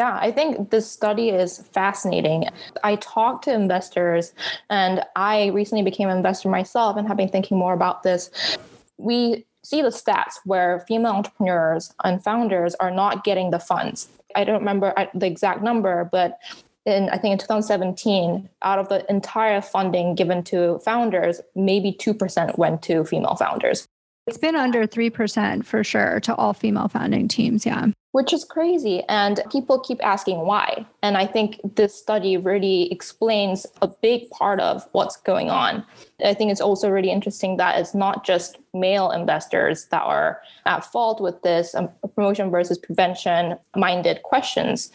Yeah, 0.00 0.18
I 0.18 0.30
think 0.30 0.70
this 0.70 0.90
study 0.90 1.28
is 1.28 1.58
fascinating. 1.58 2.46
I 2.82 2.96
talk 2.96 3.42
to 3.42 3.52
investors, 3.52 4.32
and 4.70 5.04
I 5.14 5.48
recently 5.48 5.84
became 5.84 6.08
an 6.08 6.16
investor 6.16 6.48
myself 6.48 6.96
and 6.96 7.06
have 7.06 7.18
been 7.18 7.28
thinking 7.28 7.58
more 7.58 7.74
about 7.74 8.02
this. 8.02 8.30
We 8.96 9.44
see 9.62 9.82
the 9.82 9.90
stats 9.90 10.36
where 10.46 10.80
female 10.88 11.12
entrepreneurs 11.12 11.92
and 12.02 12.24
founders 12.24 12.74
are 12.76 12.90
not 12.90 13.24
getting 13.24 13.50
the 13.50 13.58
funds. 13.58 14.08
I 14.34 14.44
don't 14.44 14.60
remember 14.60 14.98
uh, 14.98 15.04
the 15.12 15.26
exact 15.26 15.62
number, 15.62 16.08
but 16.10 16.38
in 16.86 17.10
I 17.10 17.18
think 17.18 17.32
in 17.32 17.38
2017, 17.38 18.48
out 18.62 18.78
of 18.78 18.88
the 18.88 19.04
entire 19.10 19.60
funding 19.60 20.14
given 20.14 20.42
to 20.44 20.78
founders, 20.78 21.42
maybe 21.54 21.92
2% 21.92 22.56
went 22.56 22.80
to 22.84 23.04
female 23.04 23.34
founders. 23.34 23.86
It's 24.26 24.38
been 24.38 24.56
under 24.56 24.86
3% 24.86 25.64
for 25.64 25.82
sure 25.82 26.20
to 26.20 26.34
all 26.34 26.52
female 26.52 26.88
founding 26.88 27.26
teams. 27.26 27.64
Yeah. 27.66 27.86
Which 28.12 28.32
is 28.32 28.44
crazy. 28.44 29.02
And 29.08 29.40
people 29.52 29.78
keep 29.78 30.04
asking 30.04 30.40
why. 30.40 30.84
And 31.02 31.16
I 31.16 31.26
think 31.26 31.60
this 31.76 31.94
study 31.94 32.36
really 32.36 32.90
explains 32.92 33.66
a 33.82 33.88
big 33.88 34.28
part 34.30 34.60
of 34.60 34.86
what's 34.92 35.16
going 35.16 35.48
on. 35.48 35.84
I 36.24 36.34
think 36.34 36.50
it's 36.50 36.60
also 36.60 36.90
really 36.90 37.10
interesting 37.10 37.56
that 37.58 37.78
it's 37.78 37.94
not 37.94 38.24
just 38.24 38.58
male 38.74 39.10
investors 39.12 39.86
that 39.86 40.02
are 40.02 40.42
at 40.66 40.84
fault 40.84 41.20
with 41.20 41.40
this 41.42 41.74
um, 41.74 41.88
promotion 42.14 42.50
versus 42.50 42.78
prevention 42.78 43.56
minded 43.76 44.22
questions 44.24 44.90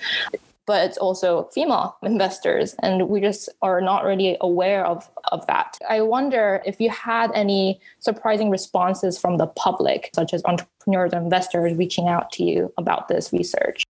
but 0.65 0.83
it's 0.85 0.97
also 0.97 1.49
female 1.53 1.97
investors 2.03 2.75
and 2.81 3.07
we 3.09 3.21
just 3.21 3.49
are 3.61 3.81
not 3.81 4.03
really 4.03 4.37
aware 4.41 4.85
of, 4.85 5.09
of 5.31 5.45
that. 5.47 5.77
I 5.89 6.01
wonder 6.01 6.61
if 6.65 6.79
you 6.79 6.89
had 6.89 7.31
any 7.33 7.79
surprising 7.99 8.49
responses 8.49 9.17
from 9.17 9.37
the 9.37 9.47
public 9.47 10.09
such 10.13 10.33
as 10.33 10.43
entrepreneurs 10.45 11.13
or 11.13 11.17
investors 11.17 11.77
reaching 11.77 12.07
out 12.07 12.31
to 12.33 12.43
you 12.43 12.73
about 12.77 13.07
this 13.07 13.31
research 13.31 13.83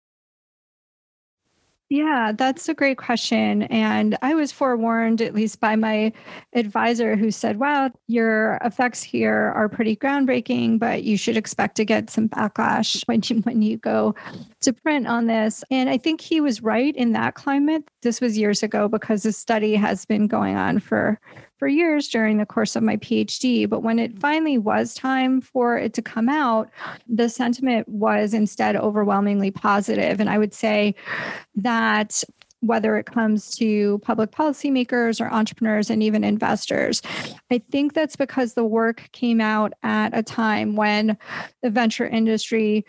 yeah, 1.89 2.32
that's 2.36 2.68
a 2.68 2.74
great 2.74 2.98
question. 2.98 3.63
And 3.63 4.18
I 4.24 4.34
was 4.34 4.51
forewarned, 4.51 5.22
at 5.22 5.36
least 5.36 5.60
by 5.60 5.75
my 5.75 6.12
advisor, 6.54 7.15
who 7.15 7.30
said, 7.30 7.60
wow, 7.60 7.92
your 8.08 8.58
effects 8.63 9.04
here 9.04 9.54
are 9.56 9.70
pretty 9.70 9.96
groundbreaking, 9.96 10.80
but 10.80 11.04
you 11.04 11.15
should 11.15 11.38
expect 11.38 11.75
to 11.77 11.86
get 11.86 12.10
some 12.10 12.27
backlash 12.27 13.04
when 13.08 13.22
you, 13.25 13.42
when 13.42 13.62
you 13.62 13.77
go 13.77 14.15
to 14.62 14.74
print 14.74 15.06
on 15.06 15.27
this. 15.27 15.63
And 15.70 15.88
I 15.88 15.98
think 15.98 16.22
he 16.22 16.42
was 16.42 16.63
right 16.63 16.96
in 16.96 17.12
that 17.12 17.36
climate. 17.36 17.84
This 18.01 18.20
was 18.20 18.36
years 18.36 18.63
ago 18.63 18.88
because 18.88 19.22
the 19.22 19.32
study 19.32 19.75
has 19.75 20.06
been 20.06 20.27
going 20.27 20.56
on 20.56 20.80
for 20.80 21.20
for 21.58 21.68
years 21.68 22.08
during 22.08 22.38
the 22.38 22.46
course 22.46 22.76
of 22.76 22.84
my 22.84 22.98
PhD. 22.98 23.70
But 23.70 23.82
when 23.82 24.00
it 24.00 24.16
mm. 24.16 24.20
finally 24.20 24.58
was 24.58 24.94
time 24.94 25.42
for 25.42 25.78
it 25.78 25.94
to 25.94 26.02
come 26.02 26.30
out, 26.30 26.70
the 27.08 27.30
sentiment 27.30 27.88
was 27.88 28.34
instead 28.34 28.76
overwhelmingly 28.76 29.52
positive. 29.52 30.20
And 30.20 30.30
I 30.30 30.38
would 30.38 30.54
say 30.54 30.96
that 31.56 32.24
whether 32.62 32.98
it 32.98 33.06
comes 33.06 33.52
to 33.52 34.00
public 34.00 34.32
policymakers 34.32 35.22
or 35.22 35.32
entrepreneurs 35.32 35.90
and 35.90 36.02
even 36.02 36.24
investors. 36.24 37.02
I 37.52 37.62
think 37.72 37.94
that's 37.94 38.16
because 38.16 38.54
the 38.54 38.66
work 38.66 39.10
came 39.12 39.40
out 39.40 39.74
at 39.84 40.18
a 40.18 40.24
time 40.24 40.76
when 40.76 41.18
the 41.62 41.70
venture 41.70 42.08
industry 42.08 42.86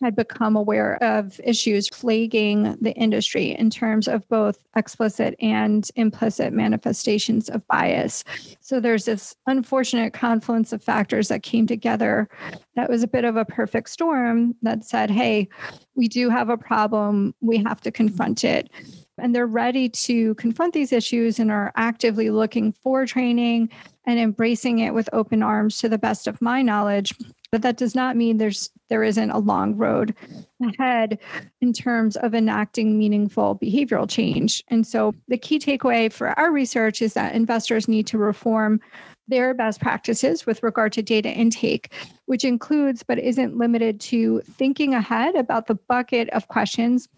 had 0.00 0.14
become 0.14 0.56
aware 0.56 1.02
of 1.02 1.40
issues 1.42 1.88
plaguing 1.90 2.76
the 2.80 2.92
industry 2.92 3.50
in 3.50 3.70
terms 3.70 4.06
of 4.06 4.28
both 4.28 4.58
explicit 4.76 5.34
and 5.40 5.90
implicit 5.96 6.52
manifestations 6.52 7.48
of 7.48 7.66
bias. 7.66 8.24
So 8.60 8.80
there's 8.80 9.04
this 9.04 9.34
unfortunate 9.46 10.12
confluence 10.12 10.72
of 10.72 10.82
factors 10.82 11.28
that 11.28 11.42
came 11.42 11.66
together 11.66 12.28
that 12.76 12.88
was 12.88 13.02
a 13.02 13.08
bit 13.08 13.24
of 13.24 13.36
a 13.36 13.44
perfect 13.44 13.90
storm 13.90 14.54
that 14.62 14.84
said, 14.84 15.10
hey, 15.10 15.48
we 15.94 16.08
do 16.08 16.30
have 16.30 16.48
a 16.48 16.56
problem, 16.56 17.34
we 17.40 17.58
have 17.58 17.80
to 17.80 17.90
confront 17.90 18.44
it. 18.44 18.70
And 19.18 19.34
they're 19.34 19.46
ready 19.46 19.88
to 19.88 20.34
confront 20.34 20.74
these 20.74 20.92
issues 20.92 21.38
and 21.38 21.50
are 21.50 21.72
actively 21.76 22.30
looking 22.30 22.72
for 22.72 23.06
training 23.06 23.70
and 24.06 24.18
embracing 24.18 24.78
it 24.78 24.94
with 24.94 25.08
open 25.12 25.42
arms 25.42 25.78
to 25.78 25.88
the 25.88 25.98
best 25.98 26.26
of 26.26 26.40
my 26.40 26.62
knowledge. 26.62 27.14
But 27.50 27.62
that 27.62 27.76
does 27.76 27.94
not 27.94 28.16
mean 28.16 28.36
there's 28.36 28.70
there 28.88 29.02
isn't 29.02 29.30
a 29.30 29.38
long 29.38 29.74
road 29.76 30.14
ahead 30.62 31.18
in 31.60 31.72
terms 31.72 32.16
of 32.16 32.34
enacting 32.34 32.98
meaningful 32.98 33.58
behavioral 33.62 34.08
change. 34.08 34.62
And 34.68 34.86
so 34.86 35.14
the 35.28 35.38
key 35.38 35.58
takeaway 35.58 36.12
for 36.12 36.38
our 36.38 36.50
research 36.50 37.00
is 37.00 37.14
that 37.14 37.34
investors 37.34 37.88
need 37.88 38.06
to 38.08 38.18
reform 38.18 38.80
their 39.28 39.52
best 39.52 39.80
practices 39.80 40.46
with 40.46 40.62
regard 40.62 40.92
to 40.94 41.02
data 41.02 41.30
intake, 41.30 41.92
which 42.26 42.44
includes 42.44 43.02
but 43.02 43.18
isn't 43.18 43.58
limited 43.58 44.00
to 44.00 44.40
thinking 44.40 44.94
ahead 44.94 45.34
about 45.34 45.66
the 45.66 45.74
bucket 45.74 46.30
of 46.30 46.48
questions 46.48 47.08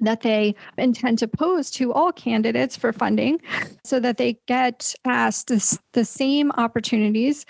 that 0.00 0.22
they 0.22 0.54
intend 0.78 1.18
to 1.18 1.28
pose 1.28 1.70
to 1.72 1.92
all 1.92 2.12
candidates 2.12 2.76
for 2.76 2.92
funding 2.92 3.40
so 3.84 4.00
that 4.00 4.16
they 4.16 4.38
get 4.46 4.94
asked 5.04 5.48
the 5.92 6.04
same 6.04 6.50
opportunities 6.52 7.46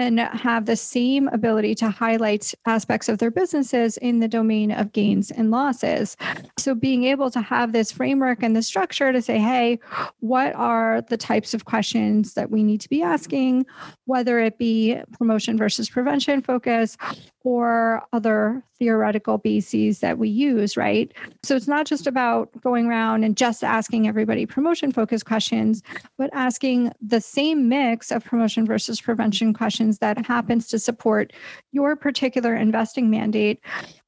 and 0.00 0.18
have 0.18 0.66
the 0.66 0.76
same 0.76 1.28
ability 1.28 1.74
to 1.74 1.90
highlight 1.90 2.54
aspects 2.66 3.08
of 3.08 3.18
their 3.18 3.30
businesses 3.30 3.96
in 3.98 4.20
the 4.20 4.28
domain 4.28 4.70
of 4.70 4.92
gains 4.92 5.30
and 5.30 5.50
losses. 5.50 6.16
So, 6.58 6.74
being 6.74 7.04
able 7.04 7.30
to 7.30 7.40
have 7.40 7.72
this 7.72 7.92
framework 7.92 8.42
and 8.42 8.56
the 8.56 8.62
structure 8.62 9.12
to 9.12 9.20
say, 9.20 9.38
hey, 9.38 9.78
what 10.20 10.54
are 10.54 11.02
the 11.02 11.16
types 11.16 11.54
of 11.54 11.64
questions 11.64 12.34
that 12.34 12.50
we 12.50 12.62
need 12.62 12.80
to 12.80 12.88
be 12.88 13.02
asking, 13.02 13.66
whether 14.06 14.38
it 14.40 14.58
be 14.58 14.98
promotion 15.18 15.58
versus 15.58 15.90
prevention 15.90 16.40
focus 16.40 16.96
or 17.42 18.02
other 18.12 18.62
theoretical 18.78 19.38
bases 19.38 20.00
that 20.00 20.18
we 20.18 20.28
use, 20.28 20.76
right? 20.76 21.12
So 21.42 21.56
it's 21.56 21.68
not 21.68 21.86
just 21.86 22.06
about 22.06 22.48
going 22.60 22.86
around 22.86 23.24
and 23.24 23.36
just 23.36 23.64
asking 23.64 24.06
everybody 24.06 24.46
promotion 24.46 24.92
focused 24.92 25.26
questions, 25.26 25.82
but 26.18 26.30
asking 26.32 26.92
the 27.00 27.20
same 27.20 27.68
mix 27.68 28.10
of 28.10 28.24
promotion 28.24 28.66
versus 28.66 29.00
prevention 29.00 29.54
questions 29.54 29.98
that 29.98 30.24
happens 30.26 30.68
to 30.68 30.78
support 30.78 31.32
your 31.72 31.96
particular 31.96 32.54
investing 32.54 33.10
mandate 33.10 33.60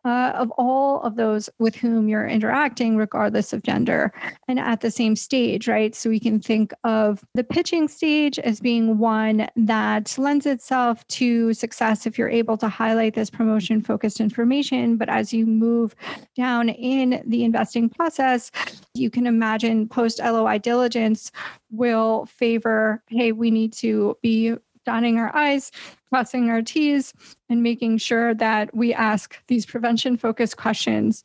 uh, 0.04 0.32
of 0.34 0.50
all 0.52 1.00
of 1.02 1.16
those 1.16 1.48
with 1.58 1.74
whom 1.76 2.08
you're 2.08 2.26
interacting, 2.26 2.96
regardless 2.96 3.52
of 3.52 3.62
gender, 3.62 4.12
and 4.48 4.58
at 4.58 4.80
the 4.80 4.90
same 4.90 5.14
stage, 5.16 5.68
right? 5.68 5.94
So 5.94 6.10
we 6.10 6.18
can 6.18 6.40
think 6.40 6.72
of 6.84 7.24
the 7.34 7.44
pitching 7.44 7.88
stage 7.88 8.38
as 8.38 8.60
being 8.60 8.98
one 8.98 9.48
that 9.56 10.16
lends 10.18 10.46
itself 10.46 11.06
to 11.08 11.54
success 11.54 12.06
if 12.06 12.18
you're 12.18 12.28
able 12.28 12.56
to 12.58 12.68
highlight 12.68 13.14
this 13.14 13.30
promotion 13.30 13.80
focused 13.80 14.20
information. 14.20 14.96
But 14.96 15.08
as 15.08 15.32
you 15.32 15.46
move 15.46 15.94
down 16.36 16.68
in 16.68 17.22
the 17.26 17.44
investing 17.44 17.88
process, 17.88 18.50
you 18.94 19.10
can 19.10 19.26
imagine 19.26 19.88
post 19.88 20.20
LOI 20.20 20.58
diligence 20.58 21.30
will 21.70 22.26
favor 22.26 23.02
hey, 23.08 23.32
we 23.32 23.50
need 23.50 23.72
to 23.72 24.16
be 24.22 24.54
dotting 24.84 25.18
our 25.18 25.34
I's, 25.34 25.70
crossing 26.08 26.50
our 26.50 26.62
T's, 26.62 27.12
and 27.48 27.62
making 27.62 27.98
sure 27.98 28.34
that 28.34 28.74
we 28.74 28.92
ask 28.92 29.38
these 29.48 29.66
prevention 29.66 30.16
focused 30.16 30.56
questions 30.56 31.24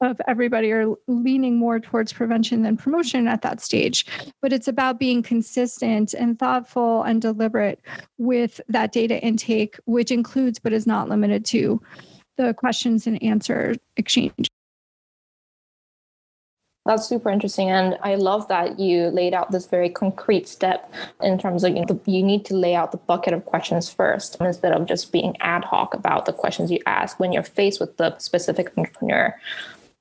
of 0.00 0.20
everybody 0.26 0.72
are 0.72 0.94
leaning 1.06 1.56
more 1.56 1.80
towards 1.80 2.12
prevention 2.12 2.62
than 2.62 2.76
promotion 2.76 3.26
at 3.28 3.42
that 3.42 3.60
stage. 3.60 4.06
But 4.42 4.52
it's 4.52 4.68
about 4.68 4.98
being 4.98 5.22
consistent 5.22 6.14
and 6.14 6.38
thoughtful 6.38 7.02
and 7.02 7.22
deliberate 7.22 7.80
with 8.18 8.60
that 8.68 8.92
data 8.92 9.20
intake, 9.22 9.78
which 9.86 10.10
includes 10.10 10.58
but 10.58 10.72
is 10.72 10.86
not 10.86 11.08
limited 11.08 11.44
to 11.46 11.80
the 12.36 12.54
questions 12.54 13.06
and 13.06 13.22
answer 13.22 13.74
exchange. 13.96 14.48
That's 16.86 17.08
super 17.08 17.30
interesting. 17.30 17.70
And 17.70 17.96
I 18.02 18.16
love 18.16 18.46
that 18.48 18.78
you 18.78 19.06
laid 19.08 19.32
out 19.32 19.50
this 19.50 19.66
very 19.66 19.88
concrete 19.88 20.46
step 20.46 20.92
in 21.22 21.38
terms 21.38 21.64
of, 21.64 21.74
you 21.74 21.82
know, 21.84 22.00
you 22.04 22.22
need 22.22 22.44
to 22.46 22.54
lay 22.54 22.74
out 22.74 22.92
the 22.92 22.98
bucket 22.98 23.32
of 23.32 23.46
questions 23.46 23.88
first 23.88 24.36
instead 24.38 24.72
of 24.72 24.84
just 24.86 25.10
being 25.10 25.34
ad 25.40 25.64
hoc 25.64 25.94
about 25.94 26.26
the 26.26 26.32
questions 26.32 26.70
you 26.70 26.80
ask 26.84 27.18
when 27.18 27.32
you're 27.32 27.42
faced 27.42 27.80
with 27.80 27.96
the 27.96 28.18
specific 28.18 28.70
entrepreneur. 28.76 29.34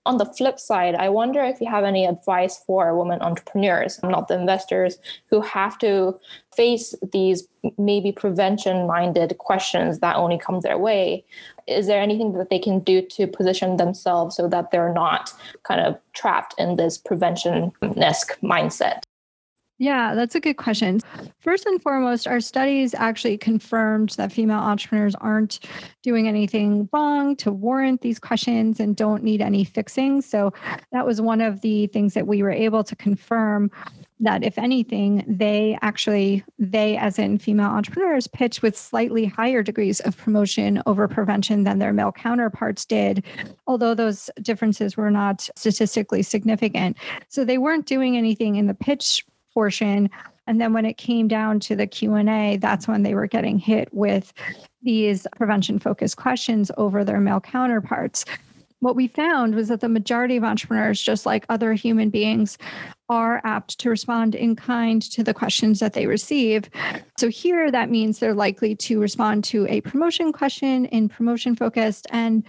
On 0.05 0.17
the 0.17 0.25
flip 0.25 0.59
side, 0.59 0.95
I 0.95 1.07
wonder 1.07 1.41
if 1.43 1.61
you 1.61 1.67
have 1.67 1.85
any 1.85 2.05
advice 2.05 2.61
for 2.65 2.97
women 2.97 3.21
entrepreneurs, 3.21 4.01
not 4.03 4.27
the 4.27 4.37
investors, 4.37 4.97
who 5.27 5.39
have 5.39 5.77
to 5.79 6.19
face 6.53 6.93
these 7.13 7.47
maybe 7.77 8.11
prevention 8.11 8.85
minded 8.85 9.37
questions 9.37 9.99
that 9.99 10.17
only 10.17 10.37
come 10.37 10.59
their 10.59 10.77
way. 10.77 11.23
Is 11.67 11.87
there 11.87 12.01
anything 12.01 12.33
that 12.33 12.49
they 12.49 12.59
can 12.59 12.79
do 12.79 13.01
to 13.01 13.27
position 13.27 13.77
themselves 13.77 14.35
so 14.35 14.49
that 14.49 14.71
they're 14.71 14.93
not 14.93 15.33
kind 15.63 15.79
of 15.79 15.97
trapped 16.11 16.53
in 16.57 16.75
this 16.75 16.97
prevention 16.97 17.71
esque 17.95 18.37
mindset? 18.41 19.03
Yeah, 19.79 20.13
that's 20.13 20.35
a 20.35 20.39
good 20.39 20.57
question. 20.57 20.99
First 21.39 21.65
and 21.65 21.81
foremost, 21.81 22.27
our 22.27 22.39
studies 22.39 22.93
actually 22.93 23.37
confirmed 23.37 24.11
that 24.11 24.31
female 24.31 24.59
entrepreneurs 24.59 25.15
aren't 25.15 25.59
doing 26.03 26.27
anything 26.27 26.87
wrong 26.93 27.35
to 27.37 27.51
warrant 27.51 28.01
these 28.01 28.19
questions 28.19 28.79
and 28.79 28.95
don't 28.95 29.23
need 29.23 29.41
any 29.41 29.63
fixing. 29.63 30.21
So 30.21 30.53
that 30.91 31.05
was 31.05 31.19
one 31.21 31.41
of 31.41 31.61
the 31.61 31.87
things 31.87 32.13
that 32.13 32.27
we 32.27 32.43
were 32.43 32.51
able 32.51 32.83
to 32.83 32.95
confirm 32.95 33.71
that 34.19 34.43
if 34.43 34.57
anything 34.57 35.23
they 35.27 35.77
actually 35.81 36.43
they 36.57 36.95
as 36.95 37.19
in 37.19 37.37
female 37.37 37.69
entrepreneurs 37.69 38.27
pitch 38.27 38.61
with 38.61 38.77
slightly 38.77 39.25
higher 39.25 39.61
degrees 39.61 39.99
of 40.01 40.15
promotion 40.15 40.81
over 40.85 41.07
prevention 41.07 41.63
than 41.63 41.79
their 41.79 41.91
male 41.91 42.11
counterparts 42.11 42.85
did 42.85 43.25
although 43.67 43.93
those 43.93 44.29
differences 44.41 44.95
were 44.95 45.11
not 45.11 45.49
statistically 45.55 46.21
significant 46.21 46.95
so 47.27 47.43
they 47.43 47.57
weren't 47.57 47.85
doing 47.85 48.15
anything 48.15 48.55
in 48.55 48.67
the 48.67 48.73
pitch 48.73 49.25
portion. 49.53 50.09
And 50.47 50.59
then 50.59 50.73
when 50.73 50.85
it 50.85 50.97
came 50.97 51.27
down 51.27 51.59
to 51.61 51.75
the 51.75 51.87
q&a 51.87 52.57
that's 52.57 52.87
when 52.87 53.03
they 53.03 53.15
were 53.15 53.27
getting 53.27 53.57
hit 53.57 53.93
with 53.93 54.33
these 54.81 55.25
prevention 55.37 55.79
focused 55.79 56.17
questions 56.17 56.71
over 56.77 57.03
their 57.03 57.19
male 57.19 57.39
counterparts. 57.39 58.25
What 58.79 58.97
we 58.97 59.07
found 59.07 59.55
was 59.55 59.69
that 59.69 59.79
the 59.79 59.87
majority 59.87 60.35
of 60.35 60.43
entrepreneurs 60.43 61.01
just 61.01 61.25
like 61.25 61.45
other 61.47 61.73
human 61.73 62.09
beings 62.09 62.57
are 63.07 63.39
apt 63.45 63.79
to 63.79 63.89
respond 63.89 64.35
in 64.35 64.57
kind 64.57 65.01
to 65.03 65.23
the 65.23 65.33
questions 65.33 65.79
that 65.79 65.93
they 65.93 66.05
receive. 66.05 66.69
So 67.17 67.29
here 67.29 67.71
that 67.71 67.89
means 67.89 68.19
they're 68.19 68.33
likely 68.33 68.75
to 68.75 68.99
respond 68.99 69.45
to 69.45 69.65
a 69.67 69.79
promotion 69.81 70.33
question 70.33 70.83
in 70.87 71.07
promotion 71.07 71.55
focused 71.55 72.07
and 72.09 72.43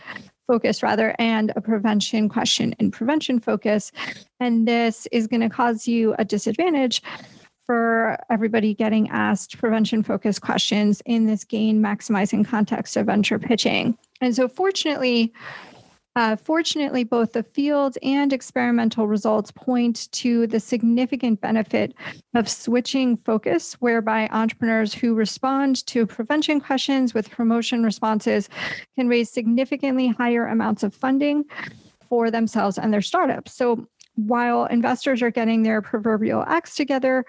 focus 0.46 0.82
rather 0.82 1.14
and 1.18 1.52
a 1.56 1.60
prevention 1.60 2.28
question 2.28 2.74
in 2.78 2.90
prevention 2.90 3.40
focus. 3.40 3.92
And 4.40 4.68
this 4.68 5.06
is 5.12 5.26
going 5.26 5.40
to 5.40 5.48
cause 5.48 5.86
you 5.86 6.14
a 6.18 6.24
disadvantage 6.24 7.02
for 7.66 8.18
everybody 8.30 8.74
getting 8.74 9.08
asked 9.08 9.58
prevention 9.58 10.02
focused 10.02 10.42
questions 10.42 11.02
in 11.06 11.26
this 11.26 11.44
gain 11.44 11.80
maximizing 11.80 12.46
context 12.46 12.96
of 12.96 13.06
venture 13.06 13.38
pitching. 13.38 13.96
And 14.20 14.36
so 14.36 14.48
fortunately 14.48 15.32
uh, 16.16 16.36
fortunately, 16.36 17.02
both 17.02 17.32
the 17.32 17.42
field 17.42 17.98
and 18.02 18.32
experimental 18.32 19.08
results 19.08 19.50
point 19.50 20.10
to 20.12 20.46
the 20.46 20.60
significant 20.60 21.40
benefit 21.40 21.92
of 22.34 22.48
switching 22.48 23.16
focus, 23.16 23.74
whereby 23.74 24.28
entrepreneurs 24.28 24.94
who 24.94 25.14
respond 25.14 25.84
to 25.86 26.06
prevention 26.06 26.60
questions 26.60 27.14
with 27.14 27.30
promotion 27.30 27.82
responses 27.82 28.48
can 28.96 29.08
raise 29.08 29.30
significantly 29.30 30.08
higher 30.08 30.46
amounts 30.46 30.84
of 30.84 30.94
funding 30.94 31.44
for 32.08 32.30
themselves 32.30 32.78
and 32.78 32.92
their 32.92 33.02
startups. 33.02 33.52
So, 33.52 33.88
while 34.16 34.66
investors 34.66 35.22
are 35.22 35.30
getting 35.30 35.62
their 35.62 35.82
proverbial 35.82 36.44
acts 36.46 36.76
together 36.76 37.24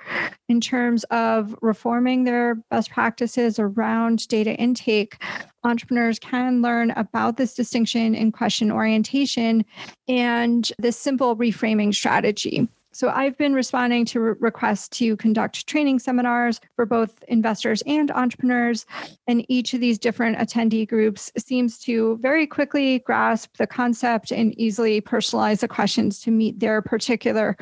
in 0.49 0.61
terms 0.61 1.03
of 1.05 1.55
reforming 1.61 2.23
their 2.23 2.55
best 2.69 2.91
practices 2.91 3.57
around 3.59 4.27
data 4.27 4.55
intake, 4.55 5.21
entrepreneurs 5.63 6.19
can 6.19 6.61
learn 6.61 6.91
about 6.91 7.37
this 7.37 7.55
distinction 7.55 8.13
in 8.13 8.31
question 8.31 8.71
orientation 8.71 9.65
and 10.07 10.71
this 10.77 10.97
simple 10.97 11.35
reframing 11.35 11.93
strategy. 11.93 12.67
So 12.95 13.09
I've 13.09 13.37
been 13.37 13.53
responding 13.53 14.05
to 14.05 14.21
re- 14.21 14.35
requests 14.39 14.87
to 14.99 15.17
conduct 15.17 15.67
training 15.67 15.99
seminars 15.99 16.61
for 16.77 16.85
both 16.85 17.21
investors 17.27 17.83
and 17.85 18.09
entrepreneurs. 18.09 18.85
And 19.27 19.45
each 19.49 19.73
of 19.73 19.81
these 19.81 19.99
different 19.99 20.37
attendee 20.37 20.87
groups 20.87 21.29
seems 21.37 21.77
to 21.79 22.17
very 22.21 22.47
quickly 22.47 22.99
grasp 22.99 23.57
the 23.57 23.67
concept 23.67 24.31
and 24.31 24.57
easily 24.57 25.01
personalize 25.01 25.59
the 25.59 25.67
questions 25.67 26.21
to 26.21 26.31
meet 26.31 26.61
their 26.61 26.81
particular 26.81 27.57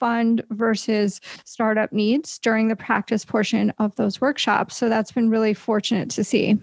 fund 0.00 0.42
versus 0.52 1.20
startup 1.44 1.92
needs 1.92 2.38
during 2.38 2.68
the 2.68 2.76
practice 2.76 3.26
portion 3.26 3.70
of 3.78 3.94
those 3.96 4.22
workshops. 4.22 4.74
So 4.74 4.88
that's 4.88 5.12
been 5.12 5.28
really 5.28 5.52
fortunate 5.52 6.08
to 6.12 6.24
see. 6.24 6.58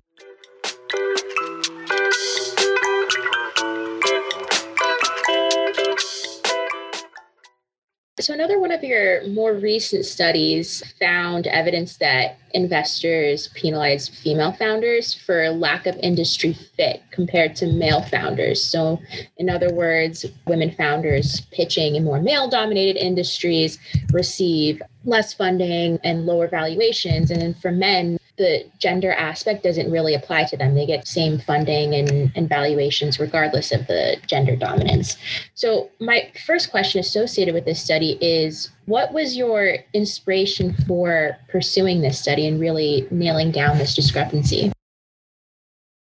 So, 8.21 8.33
another 8.33 8.61
one 8.61 8.71
of 8.71 8.81
your 8.81 9.27
more 9.27 9.53
recent 9.53 10.05
studies 10.05 10.81
found 11.01 11.47
evidence 11.47 11.97
that 11.97 12.37
investors 12.53 13.49
penalize 13.55 14.07
female 14.07 14.53
founders 14.53 15.13
for 15.13 15.49
lack 15.49 15.85
of 15.85 15.97
industry 15.97 16.53
fit 16.53 17.03
compared 17.11 17.57
to 17.57 17.67
male 17.67 18.01
founders. 18.03 18.63
So, 18.63 19.01
in 19.35 19.49
other 19.49 19.73
words, 19.73 20.25
women 20.47 20.71
founders 20.71 21.41
pitching 21.51 21.97
in 21.97 22.05
more 22.05 22.21
male 22.21 22.49
dominated 22.49 22.97
industries 22.97 23.77
receive 24.13 24.81
less 25.03 25.33
funding 25.33 25.99
and 26.05 26.25
lower 26.25 26.47
valuations. 26.47 27.31
And 27.31 27.41
then 27.41 27.53
for 27.53 27.73
men, 27.73 28.17
the 28.37 28.65
gender 28.79 29.11
aspect 29.13 29.63
doesn't 29.63 29.91
really 29.91 30.13
apply 30.13 30.43
to 30.45 30.57
them. 30.57 30.75
They 30.75 30.85
get 30.85 31.07
same 31.07 31.39
funding 31.39 31.93
and, 31.93 32.31
and 32.35 32.49
valuations 32.49 33.19
regardless 33.19 33.71
of 33.71 33.87
the 33.87 34.17
gender 34.27 34.55
dominance. 34.55 35.17
So, 35.53 35.89
my 35.99 36.31
first 36.45 36.71
question 36.71 36.99
associated 36.99 37.53
with 37.53 37.65
this 37.65 37.81
study 37.81 38.17
is 38.21 38.69
what 38.85 39.13
was 39.13 39.37
your 39.37 39.77
inspiration 39.93 40.75
for 40.87 41.37
pursuing 41.49 42.01
this 42.01 42.19
study 42.19 42.47
and 42.47 42.59
really 42.59 43.07
nailing 43.09 43.51
down 43.51 43.77
this 43.77 43.95
discrepancy? 43.95 44.71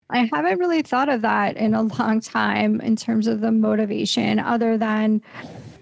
I 0.10 0.30
haven't 0.32 0.60
really 0.60 0.84
thought 0.84 1.10
of 1.10 1.22
that 1.24 1.58
in 1.58 1.74
a 1.74 1.82
long 1.82 2.22
time 2.22 2.80
in 2.82 2.96
terms 2.96 3.28
of 3.28 3.42
the 3.42 3.52
motivation, 3.52 4.40
other 4.40 4.78
than 4.78 5.22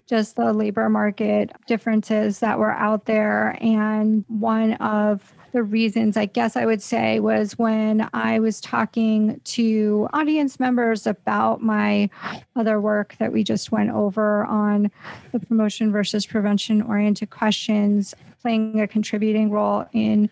just 0.08 0.36
the 0.36 0.54
labor 0.54 0.90
market 0.90 1.52
differences 1.68 2.40
that 2.40 2.58
were 2.58 2.72
out 2.72 3.06
there. 3.06 3.58
And 3.62 4.24
one 4.28 4.74
of 4.76 5.34
the 5.54 5.64
reasons, 5.64 6.18
I 6.18 6.26
guess 6.26 6.58
I 6.58 6.66
would 6.66 6.82
say, 6.82 7.20
was 7.20 7.58
when 7.58 8.10
I 8.12 8.40
was 8.40 8.60
talking 8.60 9.40
to 9.44 10.10
audience 10.12 10.60
members 10.60 11.08
about 11.08 11.62
my 11.62 12.10
other 12.56 12.82
work 12.82 13.16
that 13.20 13.32
we 13.32 13.44
just 13.44 13.72
went 13.72 13.92
over 13.92 14.46
on 14.46 14.92
the 15.32 15.40
promotion 15.40 15.92
versus 15.92 16.26
prevention 16.26 16.82
oriented 16.82 17.30
questions, 17.30 18.16
playing 18.42 18.82
a 18.82 18.88
contributing 18.88 19.52
role 19.52 19.86
in 19.94 20.30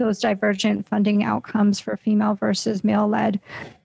those 0.00 0.18
divergent 0.18 0.88
funding 0.88 1.22
outcomes 1.22 1.78
for 1.78 1.94
female 1.94 2.34
versus 2.34 2.82
male 2.82 3.06
led 3.06 3.38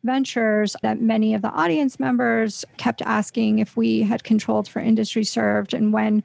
ventures 0.05 0.77
that 0.81 1.01
many 1.01 1.33
of 1.33 1.41
the 1.41 1.49
audience 1.49 1.99
members 1.99 2.63
kept 2.77 3.01
asking 3.01 3.59
if 3.59 3.75
we 3.75 4.01
had 4.01 4.23
controlled 4.23 4.67
for 4.67 4.79
industry 4.79 5.25
served. 5.25 5.73
And 5.73 5.91
when 5.91 6.23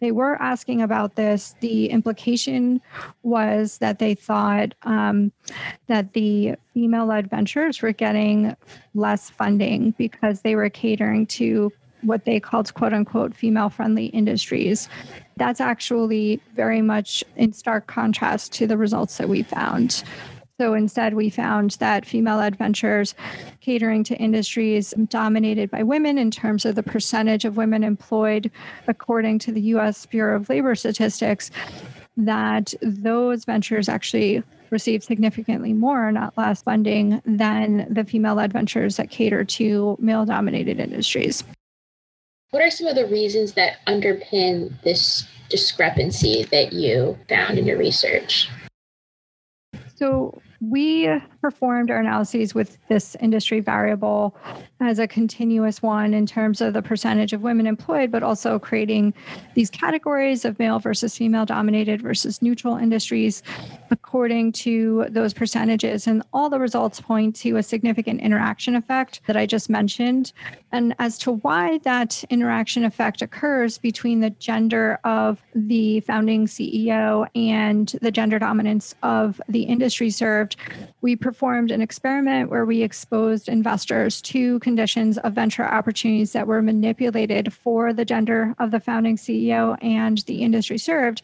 they 0.00 0.12
were 0.12 0.40
asking 0.42 0.82
about 0.82 1.14
this, 1.14 1.54
the 1.60 1.86
implication 1.86 2.82
was 3.22 3.78
that 3.78 3.98
they 3.98 4.14
thought 4.14 4.74
um, 4.82 5.32
that 5.86 6.12
the 6.12 6.56
female 6.74 7.06
led 7.06 7.30
ventures 7.30 7.80
were 7.80 7.92
getting 7.92 8.54
less 8.94 9.30
funding 9.30 9.92
because 9.96 10.42
they 10.42 10.54
were 10.54 10.68
catering 10.68 11.26
to 11.26 11.72
what 12.02 12.24
they 12.24 12.40
called 12.40 12.72
quote 12.74 12.92
unquote 12.92 13.34
female 13.34 13.70
friendly 13.70 14.06
industries. 14.06 14.88
That's 15.40 15.58
actually 15.58 16.38
very 16.54 16.82
much 16.82 17.24
in 17.34 17.54
stark 17.54 17.86
contrast 17.86 18.52
to 18.52 18.66
the 18.66 18.76
results 18.76 19.16
that 19.16 19.30
we 19.30 19.42
found. 19.42 20.04
So 20.60 20.74
instead, 20.74 21.14
we 21.14 21.30
found 21.30 21.70
that 21.80 22.04
female 22.04 22.36
led 22.36 22.56
ventures 22.56 23.14
catering 23.62 24.04
to 24.04 24.16
industries 24.16 24.92
dominated 25.08 25.70
by 25.70 25.82
women 25.82 26.18
in 26.18 26.30
terms 26.30 26.66
of 26.66 26.74
the 26.74 26.82
percentage 26.82 27.46
of 27.46 27.56
women 27.56 27.82
employed, 27.82 28.50
according 28.86 29.38
to 29.38 29.50
the 29.50 29.62
US 29.62 30.04
Bureau 30.04 30.36
of 30.36 30.50
Labor 30.50 30.74
Statistics, 30.74 31.50
that 32.18 32.74
those 32.82 33.46
ventures 33.46 33.88
actually 33.88 34.42
receive 34.68 35.02
significantly 35.02 35.72
more, 35.72 36.12
not 36.12 36.36
less 36.36 36.62
funding 36.62 37.22
than 37.24 37.86
the 37.88 38.04
female 38.04 38.34
led 38.34 38.52
ventures 38.52 38.98
that 38.98 39.08
cater 39.08 39.42
to 39.42 39.96
male 39.98 40.26
dominated 40.26 40.78
industries. 40.78 41.42
What 42.50 42.62
are 42.62 42.70
some 42.70 42.88
of 42.88 42.96
the 42.96 43.06
reasons 43.06 43.52
that 43.52 43.76
underpin 43.86 44.80
this 44.82 45.26
discrepancy 45.48 46.44
that 46.50 46.72
you 46.72 47.16
found 47.28 47.58
in 47.58 47.66
your 47.66 47.78
research? 47.78 48.48
So, 49.94 50.40
we 50.60 51.08
performed 51.40 51.90
our 51.90 51.98
analyses 51.98 52.54
with 52.54 52.76
this 52.88 53.16
industry 53.20 53.60
variable 53.60 54.36
as 54.80 54.98
a 54.98 55.06
continuous 55.06 55.82
one 55.82 56.14
in 56.14 56.26
terms 56.26 56.60
of 56.60 56.72
the 56.72 56.82
percentage 56.82 57.32
of 57.32 57.42
women 57.42 57.66
employed, 57.66 58.10
but 58.10 58.22
also 58.22 58.58
creating 58.58 59.14
these 59.54 59.70
categories 59.70 60.44
of 60.44 60.58
male 60.58 60.78
versus 60.78 61.16
female 61.16 61.46
dominated 61.46 62.02
versus 62.02 62.42
neutral 62.42 62.76
industries 62.76 63.42
according 63.90 64.52
to 64.52 65.06
those 65.10 65.34
percentages. 65.34 66.06
And 66.06 66.22
all 66.32 66.50
the 66.50 66.58
results 66.58 67.00
point 67.00 67.36
to 67.36 67.56
a 67.56 67.62
significant 67.62 68.20
interaction 68.20 68.76
effect 68.76 69.20
that 69.26 69.36
I 69.36 69.46
just 69.46 69.68
mentioned. 69.68 70.32
And 70.72 70.94
as 70.98 71.18
to 71.18 71.32
why 71.32 71.78
that 71.78 72.22
interaction 72.30 72.84
effect 72.84 73.22
occurs 73.22 73.78
between 73.78 74.20
the 74.20 74.30
gender 74.30 74.98
of 75.04 75.42
the 75.54 76.00
founding 76.00 76.46
CEO 76.46 77.26
and 77.34 77.94
the 78.00 78.10
gender 78.10 78.38
dominance 78.38 78.94
of 79.02 79.40
the 79.48 79.62
industry 79.62 80.10
served, 80.10 80.56
we 81.00 81.16
performed 81.30 81.70
an 81.70 81.80
experiment 81.80 82.50
where 82.50 82.64
we 82.64 82.82
exposed 82.82 83.48
investors 83.48 84.20
to 84.20 84.58
conditions 84.58 85.16
of 85.18 85.32
venture 85.32 85.64
opportunities 85.64 86.32
that 86.32 86.44
were 86.44 86.60
manipulated 86.60 87.52
for 87.52 87.92
the 87.92 88.04
gender 88.04 88.52
of 88.58 88.72
the 88.72 88.80
founding 88.80 89.16
CEO 89.16 89.78
and 89.80 90.18
the 90.26 90.42
industry 90.42 90.76
served. 90.76 91.22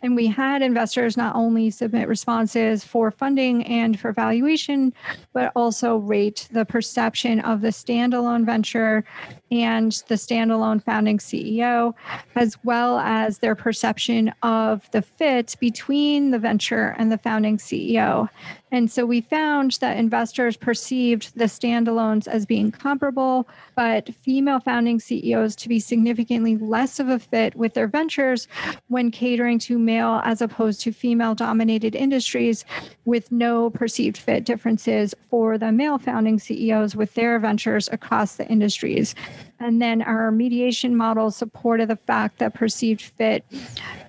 And 0.00 0.14
we 0.14 0.28
had 0.28 0.62
investors 0.62 1.16
not 1.16 1.34
only 1.34 1.72
submit 1.72 2.06
responses 2.06 2.84
for 2.84 3.10
funding 3.10 3.64
and 3.64 3.98
for 3.98 4.12
valuation, 4.12 4.92
but 5.32 5.50
also 5.56 5.96
rate 5.96 6.46
the 6.52 6.64
perception 6.64 7.40
of 7.40 7.60
the 7.60 7.70
standalone 7.70 8.46
venture 8.46 9.02
and 9.50 9.90
the 10.06 10.14
standalone 10.14 10.80
founding 10.80 11.18
CEO, 11.18 11.94
as 12.36 12.56
well 12.62 13.00
as 13.00 13.38
their 13.38 13.56
perception 13.56 14.32
of 14.44 14.88
the 14.92 15.02
fit 15.02 15.56
between 15.58 16.30
the 16.30 16.38
venture 16.38 16.94
and 16.96 17.10
the 17.10 17.18
founding 17.18 17.58
CEO. 17.58 18.28
And 18.70 18.90
so 18.90 19.06
we 19.06 19.22
found 19.22 19.72
that 19.80 19.96
investors 19.96 20.56
perceived 20.56 21.36
the 21.36 21.44
standalones 21.44 22.28
as 22.28 22.44
being 22.44 22.70
comparable, 22.70 23.48
but 23.74 24.14
female 24.14 24.60
founding 24.60 25.00
CEOs 25.00 25.56
to 25.56 25.68
be 25.68 25.80
significantly 25.80 26.56
less 26.56 27.00
of 27.00 27.08
a 27.08 27.18
fit 27.18 27.54
with 27.54 27.74
their 27.74 27.86
ventures 27.86 28.46
when 28.88 29.10
catering 29.10 29.58
to 29.60 29.78
male 29.78 30.20
as 30.24 30.42
opposed 30.42 30.80
to 30.82 30.92
female 30.92 31.34
dominated 31.34 31.94
industries, 31.94 32.64
with 33.04 33.32
no 33.32 33.70
perceived 33.70 34.18
fit 34.18 34.44
differences 34.44 35.14
for 35.30 35.56
the 35.56 35.72
male 35.72 35.98
founding 35.98 36.38
CEOs 36.38 36.94
with 36.94 37.14
their 37.14 37.38
ventures 37.38 37.88
across 37.90 38.36
the 38.36 38.46
industries. 38.48 39.14
And 39.60 39.80
then 39.80 40.02
our 40.02 40.30
mediation 40.30 40.94
model 40.94 41.30
supported 41.30 41.88
the 41.88 41.96
fact 41.96 42.38
that 42.38 42.54
perceived 42.54 43.00
fit 43.00 43.44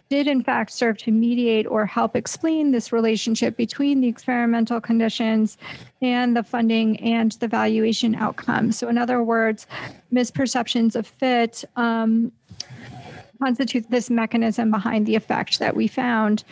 did 0.10 0.28
in 0.28 0.44
fact 0.44 0.72
serve 0.72 0.98
to 0.98 1.12
mediate 1.12 1.68
or 1.68 1.86
help 1.86 2.16
explain 2.16 2.72
this 2.72 2.92
relationship 2.92 3.56
between 3.56 4.02
the 4.02 4.08
experimental 4.08 4.82
conditions 4.82 5.58
and 6.02 6.36
the 6.36 6.44
funding 6.44 7.00
and 7.00 7.34
the 7.34 7.48
valuation 7.48 8.16
outcome. 8.16 8.72
So, 8.72 8.88
in 8.90 8.98
other 8.98 9.24
words, 9.24 9.68
misperceptions 10.12 10.96
of 10.96 11.06
fit 11.06 11.64
um, 11.76 12.32
constitute 13.42 13.90
this 13.90 14.10
mechanism 14.10 14.70
behind 14.72 15.06
the 15.06 15.16
effect 15.16 15.60
that 15.60 15.76
we 15.76 15.88
found. 15.88 16.44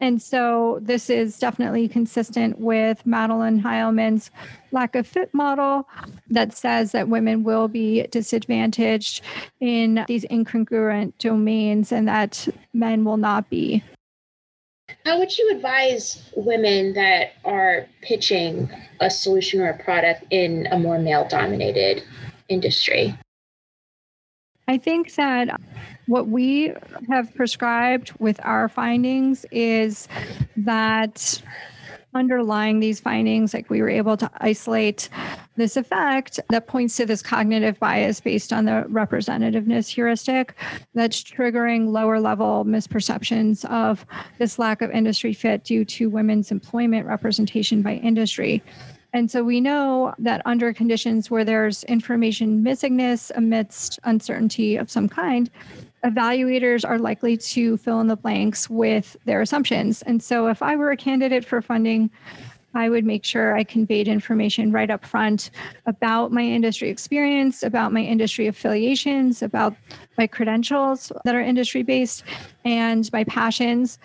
And 0.00 0.22
so 0.22 0.78
this 0.80 1.10
is 1.10 1.38
definitely 1.38 1.88
consistent 1.88 2.58
with 2.60 3.04
Madeline 3.04 3.60
Heilman's 3.60 4.30
lack 4.70 4.94
of 4.94 5.06
fit 5.06 5.32
model 5.34 5.88
that 6.30 6.54
says 6.54 6.92
that 6.92 7.08
women 7.08 7.42
will 7.42 7.68
be 7.68 8.02
disadvantaged 8.10 9.22
in 9.60 10.04
these 10.06 10.24
incongruent 10.26 11.14
domains 11.18 11.90
and 11.90 12.06
that 12.06 12.48
men 12.72 13.04
will 13.04 13.16
not 13.16 13.50
be. 13.50 13.82
How 15.04 15.18
would 15.18 15.36
you 15.36 15.50
advise 15.50 16.30
women 16.36 16.94
that 16.94 17.32
are 17.44 17.86
pitching 18.02 18.70
a 19.00 19.10
solution 19.10 19.60
or 19.60 19.68
a 19.68 19.82
product 19.82 20.24
in 20.30 20.66
a 20.70 20.78
more 20.78 20.98
male 20.98 21.26
dominated 21.28 22.02
industry? 22.48 23.14
I 24.68 24.76
think 24.76 25.14
that 25.14 25.58
what 26.06 26.28
we 26.28 26.74
have 27.08 27.34
prescribed 27.34 28.12
with 28.18 28.38
our 28.44 28.68
findings 28.68 29.46
is 29.50 30.06
that 30.58 31.42
underlying 32.14 32.80
these 32.80 33.00
findings, 33.00 33.54
like 33.54 33.70
we 33.70 33.80
were 33.80 33.88
able 33.88 34.16
to 34.18 34.30
isolate 34.38 35.08
this 35.56 35.76
effect 35.76 36.38
that 36.50 36.66
points 36.66 36.96
to 36.96 37.06
this 37.06 37.22
cognitive 37.22 37.78
bias 37.78 38.20
based 38.20 38.52
on 38.52 38.66
the 38.66 38.84
representativeness 38.88 39.88
heuristic 39.88 40.54
that's 40.94 41.22
triggering 41.22 41.88
lower 41.88 42.20
level 42.20 42.64
misperceptions 42.66 43.64
of 43.70 44.04
this 44.38 44.58
lack 44.58 44.82
of 44.82 44.90
industry 44.90 45.32
fit 45.32 45.64
due 45.64 45.84
to 45.84 46.10
women's 46.10 46.50
employment 46.50 47.06
representation 47.06 47.80
by 47.80 47.94
industry. 47.94 48.62
And 49.18 49.28
so 49.28 49.42
we 49.42 49.60
know 49.60 50.14
that 50.20 50.42
under 50.44 50.72
conditions 50.72 51.28
where 51.28 51.44
there's 51.44 51.82
information 51.84 52.62
missingness 52.62 53.32
amidst 53.34 53.98
uncertainty 54.04 54.76
of 54.76 54.88
some 54.88 55.08
kind, 55.08 55.50
evaluators 56.04 56.88
are 56.88 57.00
likely 57.00 57.36
to 57.36 57.76
fill 57.78 58.00
in 58.00 58.06
the 58.06 58.14
blanks 58.14 58.70
with 58.70 59.16
their 59.24 59.40
assumptions. 59.40 60.02
And 60.02 60.22
so 60.22 60.46
if 60.46 60.62
I 60.62 60.76
were 60.76 60.92
a 60.92 60.96
candidate 60.96 61.44
for 61.44 61.60
funding, 61.60 62.10
I 62.74 62.88
would 62.88 63.04
make 63.04 63.24
sure 63.24 63.56
I 63.56 63.64
conveyed 63.64 64.06
information 64.06 64.70
right 64.70 64.88
up 64.88 65.04
front 65.04 65.50
about 65.86 66.30
my 66.30 66.42
industry 66.42 66.88
experience, 66.88 67.64
about 67.64 67.92
my 67.92 68.02
industry 68.02 68.46
affiliations, 68.46 69.42
about 69.42 69.74
my 70.16 70.28
credentials 70.28 71.10
that 71.24 71.34
are 71.34 71.40
industry 71.40 71.82
based, 71.82 72.22
and 72.64 73.10
my 73.12 73.24
passions 73.24 73.98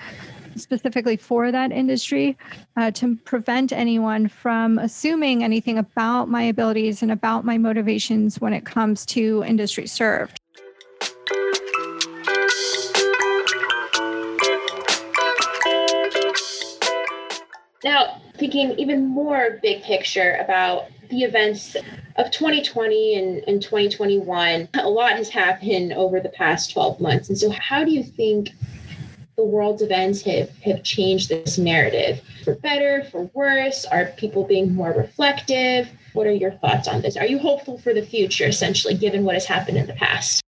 specifically 0.56 1.18
for 1.18 1.52
that 1.52 1.72
industry 1.72 2.38
uh, 2.78 2.92
to 2.92 3.16
prevent 3.18 3.72
anyone 3.72 4.28
from 4.28 4.78
assuming 4.80 5.44
anything 5.44 5.78
about 5.78 6.30
my 6.30 6.44
abilities 6.44 7.02
and 7.02 7.12
about 7.12 7.46
my 7.46 7.58
motivations 7.58 8.40
when 8.40 8.54
it 8.54 8.66
comes 8.66 9.06
to 9.06 9.44
industry 9.46 9.88
served. 9.88 10.40
Now, 17.84 18.22
thinking 18.38 18.72
even 18.80 19.08
more 19.08 19.60
big 19.62 19.84
picture 19.84 20.38
about 20.40 20.86
the 21.10 21.24
events 21.24 21.76
of 22.16 22.32
2020 22.32 23.18
and, 23.18 23.44
and 23.48 23.62
2021, 23.62 24.70
a 24.76 24.90
lot 24.90 25.14
has 25.14 25.30
happened 25.30 25.94
over 25.94 26.20
the 26.20 26.30
past 26.30 26.72
12 26.72 27.00
months. 27.00 27.30
And 27.30 27.38
so, 27.38 27.50
how 27.52 27.84
do 27.84 27.92
you 27.92 28.04
think 28.04 28.52
the 29.36 29.44
world's 29.44 29.82
events 29.82 30.22
have, 30.22 30.50
have 30.60 30.84
changed 30.84 31.30
this 31.30 31.58
narrative 31.58 32.22
for 32.44 32.56
better, 32.56 33.04
for 33.06 33.24
worse? 33.34 33.86
Are 33.86 34.08
people 34.18 34.44
being 34.44 34.74
more 34.74 34.92
reflective? 34.92 35.90
What 36.14 36.28
are 36.28 36.32
your 36.32 36.52
thoughts 36.52 36.88
on 36.88 37.02
this? 37.02 37.18
Are 37.18 37.26
you 37.26 37.40
hopeful 37.40 37.78
for 37.78 37.94
the 37.94 38.04
future, 38.04 38.46
essentially, 38.46 38.94
given 38.94 39.24
what 39.24 39.36
has 39.36 39.46
happened 39.46 39.78
in 39.78 39.88
the 39.88 39.94
past? 39.94 40.42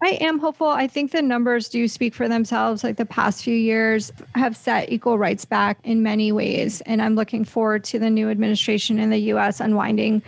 I 0.00 0.10
am 0.20 0.38
hopeful. 0.38 0.68
I 0.68 0.86
think 0.86 1.10
the 1.10 1.22
numbers 1.22 1.68
do 1.68 1.88
speak 1.88 2.14
for 2.14 2.28
themselves. 2.28 2.84
Like 2.84 2.96
the 2.96 3.04
past 3.04 3.42
few 3.42 3.56
years 3.56 4.12
have 4.36 4.56
set 4.56 4.92
equal 4.92 5.18
rights 5.18 5.44
back 5.44 5.78
in 5.82 6.04
many 6.04 6.30
ways. 6.30 6.80
And 6.82 7.02
I'm 7.02 7.16
looking 7.16 7.44
forward 7.44 7.82
to 7.84 7.98
the 7.98 8.08
new 8.08 8.30
administration 8.30 9.00
in 9.00 9.10
the 9.10 9.18
US 9.32 9.58
unwinding 9.58 10.22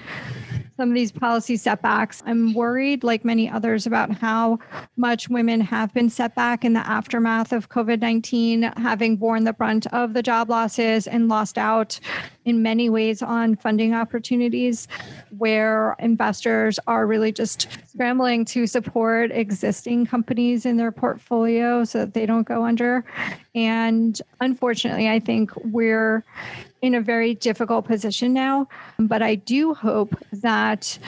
some 0.80 0.88
of 0.88 0.94
these 0.94 1.12
policy 1.12 1.58
setbacks. 1.58 2.22
I'm 2.24 2.54
worried, 2.54 3.04
like 3.04 3.22
many 3.22 3.50
others, 3.50 3.86
about 3.86 4.12
how 4.12 4.58
much 4.96 5.28
women 5.28 5.60
have 5.60 5.92
been 5.92 6.08
set 6.08 6.34
back 6.34 6.64
in 6.64 6.72
the 6.72 6.80
aftermath 6.88 7.52
of 7.52 7.68
COVID 7.68 8.00
19, 8.00 8.62
having 8.78 9.18
borne 9.18 9.44
the 9.44 9.52
brunt 9.52 9.86
of 9.88 10.14
the 10.14 10.22
job 10.22 10.48
losses 10.48 11.06
and 11.06 11.28
lost 11.28 11.58
out 11.58 12.00
in 12.44 12.62
many 12.62 12.88
ways 12.88 13.22
on 13.22 13.56
funding 13.56 13.94
opportunities 13.94 14.88
where 15.38 15.94
investors 15.98 16.78
are 16.86 17.06
really 17.06 17.32
just 17.32 17.68
scrambling 17.86 18.44
to 18.46 18.66
support 18.66 19.30
existing 19.32 20.06
companies 20.06 20.64
in 20.64 20.76
their 20.76 20.92
portfolio 20.92 21.84
so 21.84 21.98
that 21.98 22.14
they 22.14 22.26
don't 22.26 22.46
go 22.46 22.64
under. 22.64 23.04
And 23.54 24.20
unfortunately, 24.40 25.08
I 25.08 25.20
think 25.20 25.54
we're 25.56 26.24
in 26.82 26.94
a 26.94 27.00
very 27.00 27.34
difficult 27.34 27.86
position 27.86 28.32
now. 28.32 28.68
But 28.98 29.22
I 29.22 29.34
do 29.34 29.74
hope 29.74 30.16
that 30.32 30.98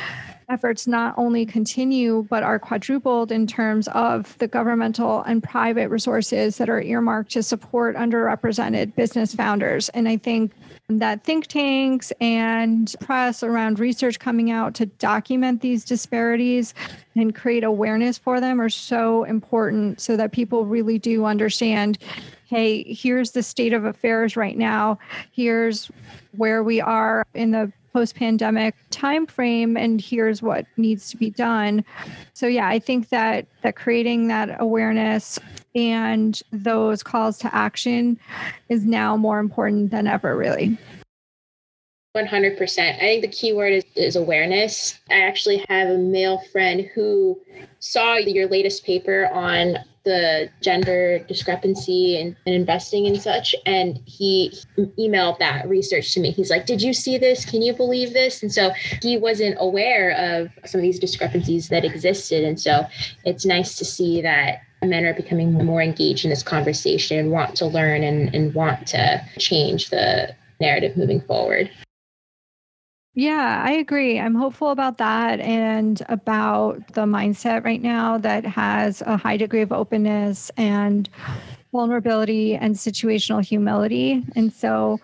efforts 0.52 0.86
not 0.86 1.14
only 1.16 1.46
continue 1.46 2.26
but 2.28 2.42
are 2.42 2.58
quadrupled 2.58 3.32
in 3.32 3.46
terms 3.46 3.88
of 3.88 4.36
the 4.38 4.46
governmental 4.46 5.22
and 5.22 5.42
private 5.42 5.88
resources 5.88 6.58
that 6.58 6.68
are 6.68 6.82
earmarked 6.82 7.32
to 7.32 7.42
support 7.42 7.96
underrepresented 7.96 8.94
business 8.94 9.34
founders. 9.34 9.88
And 9.90 10.06
I 10.08 10.18
think 10.18 10.52
that 10.90 11.24
think 11.24 11.46
tanks 11.46 12.12
and 12.20 12.94
press 13.00 13.42
around 13.42 13.78
research 13.78 14.18
coming 14.18 14.50
out 14.50 14.74
to 14.74 14.86
document 14.86 15.62
these 15.62 15.84
disparities 15.84 16.74
and 17.16 17.34
create 17.34 17.64
awareness 17.64 18.18
for 18.18 18.40
them 18.40 18.60
are 18.60 18.68
so 18.68 19.24
important 19.24 20.00
so 20.00 20.16
that 20.16 20.32
people 20.32 20.66
really 20.66 20.98
do 20.98 21.24
understand 21.24 21.98
hey, 22.52 22.82
here's 22.92 23.30
the 23.30 23.42
state 23.42 23.72
of 23.72 23.86
affairs 23.86 24.36
right 24.36 24.58
now. 24.58 24.98
Here's 25.30 25.90
where 26.32 26.62
we 26.62 26.82
are 26.82 27.26
in 27.32 27.50
the 27.52 27.72
post-pandemic 27.92 28.74
timeframe 28.90 29.78
and 29.78 30.00
here's 30.00 30.42
what 30.42 30.66
needs 30.76 31.10
to 31.10 31.16
be 31.16 31.30
done. 31.30 31.84
So 32.32 32.46
yeah, 32.46 32.68
I 32.68 32.78
think 32.78 33.10
that 33.10 33.46
that 33.62 33.76
creating 33.76 34.28
that 34.28 34.60
awareness 34.60 35.38
and 35.74 36.40
those 36.52 37.02
calls 37.02 37.38
to 37.38 37.54
action 37.54 38.18
is 38.68 38.84
now 38.84 39.16
more 39.16 39.38
important 39.38 39.90
than 39.90 40.06
ever 40.06 40.36
really. 40.36 40.76
100%. 42.14 42.96
I 42.96 42.98
think 42.98 43.22
the 43.22 43.28
key 43.28 43.54
word 43.54 43.72
is, 43.72 43.84
is 43.96 44.16
awareness. 44.16 45.00
I 45.10 45.20
actually 45.20 45.64
have 45.68 45.88
a 45.88 45.96
male 45.96 46.42
friend 46.52 46.88
who 46.94 47.40
saw 47.78 48.16
your 48.16 48.48
latest 48.48 48.84
paper 48.84 49.28
on 49.32 49.78
the 50.04 50.50
gender 50.60 51.20
discrepancy 51.20 52.20
and, 52.20 52.36
and 52.44 52.54
investing 52.54 53.06
and 53.06 53.20
such. 53.20 53.54
And 53.64 54.00
he 54.04 54.52
emailed 54.98 55.38
that 55.38 55.66
research 55.68 56.12
to 56.12 56.20
me. 56.20 56.32
He's 56.32 56.50
like, 56.50 56.66
Did 56.66 56.82
you 56.82 56.92
see 56.92 57.16
this? 57.16 57.46
Can 57.46 57.62
you 57.62 57.72
believe 57.72 58.12
this? 58.12 58.42
And 58.42 58.52
so 58.52 58.72
he 59.00 59.16
wasn't 59.16 59.56
aware 59.58 60.10
of 60.10 60.50
some 60.68 60.80
of 60.80 60.82
these 60.82 60.98
discrepancies 60.98 61.68
that 61.68 61.84
existed. 61.84 62.44
And 62.44 62.60
so 62.60 62.84
it's 63.24 63.46
nice 63.46 63.76
to 63.76 63.84
see 63.86 64.20
that 64.20 64.60
men 64.82 65.04
are 65.06 65.14
becoming 65.14 65.52
more 65.52 65.80
engaged 65.80 66.24
in 66.24 66.30
this 66.30 66.42
conversation 66.42 67.18
and 67.18 67.30
want 67.30 67.54
to 67.56 67.66
learn 67.66 68.02
and, 68.02 68.34
and 68.34 68.52
want 68.52 68.86
to 68.88 69.24
change 69.38 69.90
the 69.90 70.34
narrative 70.60 70.96
moving 70.96 71.20
forward. 71.22 71.70
Yeah, 73.14 73.62
I 73.62 73.72
agree. 73.72 74.18
I'm 74.18 74.34
hopeful 74.34 74.70
about 74.70 74.96
that 74.96 75.38
and 75.40 76.00
about 76.08 76.94
the 76.94 77.02
mindset 77.02 77.62
right 77.62 77.82
now 77.82 78.16
that 78.18 78.46
has 78.46 79.02
a 79.02 79.18
high 79.18 79.36
degree 79.36 79.60
of 79.60 79.70
openness 79.70 80.50
and 80.56 81.10
vulnerability 81.72 82.54
and 82.54 82.74
situational 82.74 83.44
humility. 83.44 84.24
And 84.34 84.50
so 84.50 84.98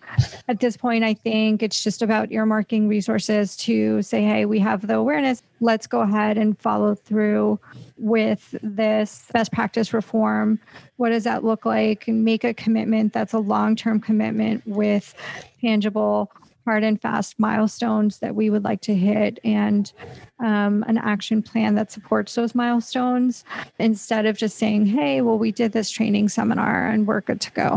at 0.48 0.60
this 0.60 0.74
point, 0.76 1.04
I 1.04 1.12
think 1.12 1.62
it's 1.62 1.84
just 1.84 2.00
about 2.00 2.30
earmarking 2.30 2.88
resources 2.88 3.56
to 3.58 4.00
say, 4.00 4.22
hey, 4.22 4.46
we 4.46 4.58
have 4.60 4.86
the 4.86 4.94
awareness. 4.94 5.42
Let's 5.60 5.86
go 5.86 6.00
ahead 6.00 6.38
and 6.38 6.58
follow 6.58 6.94
through 6.94 7.60
with 7.98 8.54
this 8.62 9.24
best 9.32 9.52
practice 9.52 9.92
reform. 9.92 10.58
What 10.96 11.10
does 11.10 11.24
that 11.24 11.44
look 11.44 11.66
like? 11.66 12.08
And 12.08 12.24
make 12.24 12.44
a 12.44 12.54
commitment 12.54 13.12
that's 13.12 13.34
a 13.34 13.38
long 13.38 13.76
term 13.76 14.00
commitment 14.00 14.66
with 14.66 15.14
tangible 15.60 16.30
hard 16.68 16.84
and 16.84 17.00
fast 17.00 17.38
milestones 17.38 18.18
that 18.18 18.34
we 18.34 18.50
would 18.50 18.62
like 18.62 18.82
to 18.82 18.94
hit 18.94 19.38
and 19.42 19.90
um, 20.38 20.84
an 20.86 20.98
action 20.98 21.42
plan 21.42 21.74
that 21.74 21.90
supports 21.90 22.34
those 22.34 22.54
milestones 22.54 23.42
instead 23.78 24.26
of 24.26 24.36
just 24.36 24.58
saying, 24.58 24.84
hey, 24.84 25.22
well, 25.22 25.38
we 25.38 25.50
did 25.50 25.72
this 25.72 25.90
training 25.90 26.28
seminar 26.28 26.88
and 26.88 27.06
we're 27.06 27.22
good 27.22 27.40
to 27.40 27.50
go. 27.52 27.74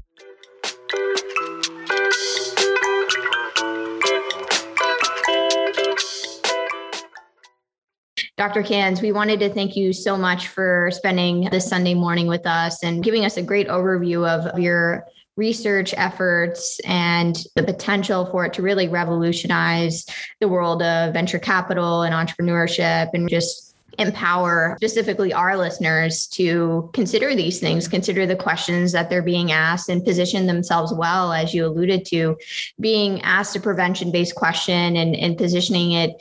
Dr. 8.35 8.61
Kanze, 8.61 9.01
we 9.01 9.13
wanted 9.13 9.39
to 9.39 9.49
thank 9.49 9.77
you 9.77 9.93
so 9.93 10.17
much 10.17 10.49
for 10.49 10.89
spending 10.91 11.47
this 11.49 11.65
Sunday 11.65 11.93
morning 11.93 12.27
with 12.27 12.45
us 12.45 12.83
and 12.83 13.01
giving 13.01 13.23
us 13.23 13.37
a 13.37 13.41
great 13.41 13.69
overview 13.69 14.27
of 14.27 14.59
your 14.59 15.05
research 15.37 15.93
efforts 15.97 16.79
and 16.85 17.43
the 17.55 17.63
potential 17.63 18.25
for 18.25 18.45
it 18.45 18.53
to 18.53 18.61
really 18.61 18.87
revolutionize 18.87 20.05
the 20.39 20.47
world 20.47 20.81
of 20.83 21.13
venture 21.13 21.39
capital 21.39 22.01
and 22.03 22.13
entrepreneurship 22.13 23.09
and 23.13 23.29
just 23.29 23.71
empower 23.99 24.75
specifically 24.77 25.33
our 25.33 25.57
listeners 25.57 26.27
to 26.27 26.89
consider 26.93 27.35
these 27.35 27.59
things, 27.59 27.87
consider 27.87 28.25
the 28.25 28.35
questions 28.35 28.91
that 28.91 29.09
they're 29.09 29.21
being 29.21 29.51
asked, 29.51 29.89
and 29.89 30.03
position 30.03 30.47
themselves 30.47 30.93
well, 30.93 31.33
as 31.33 31.53
you 31.53 31.65
alluded 31.65 32.05
to, 32.05 32.37
being 32.79 33.21
asked 33.21 33.55
a 33.55 33.59
prevention 33.59 34.11
based 34.11 34.35
question 34.35 34.95
and, 34.95 35.15
and 35.15 35.37
positioning 35.37 35.91
it 35.91 36.11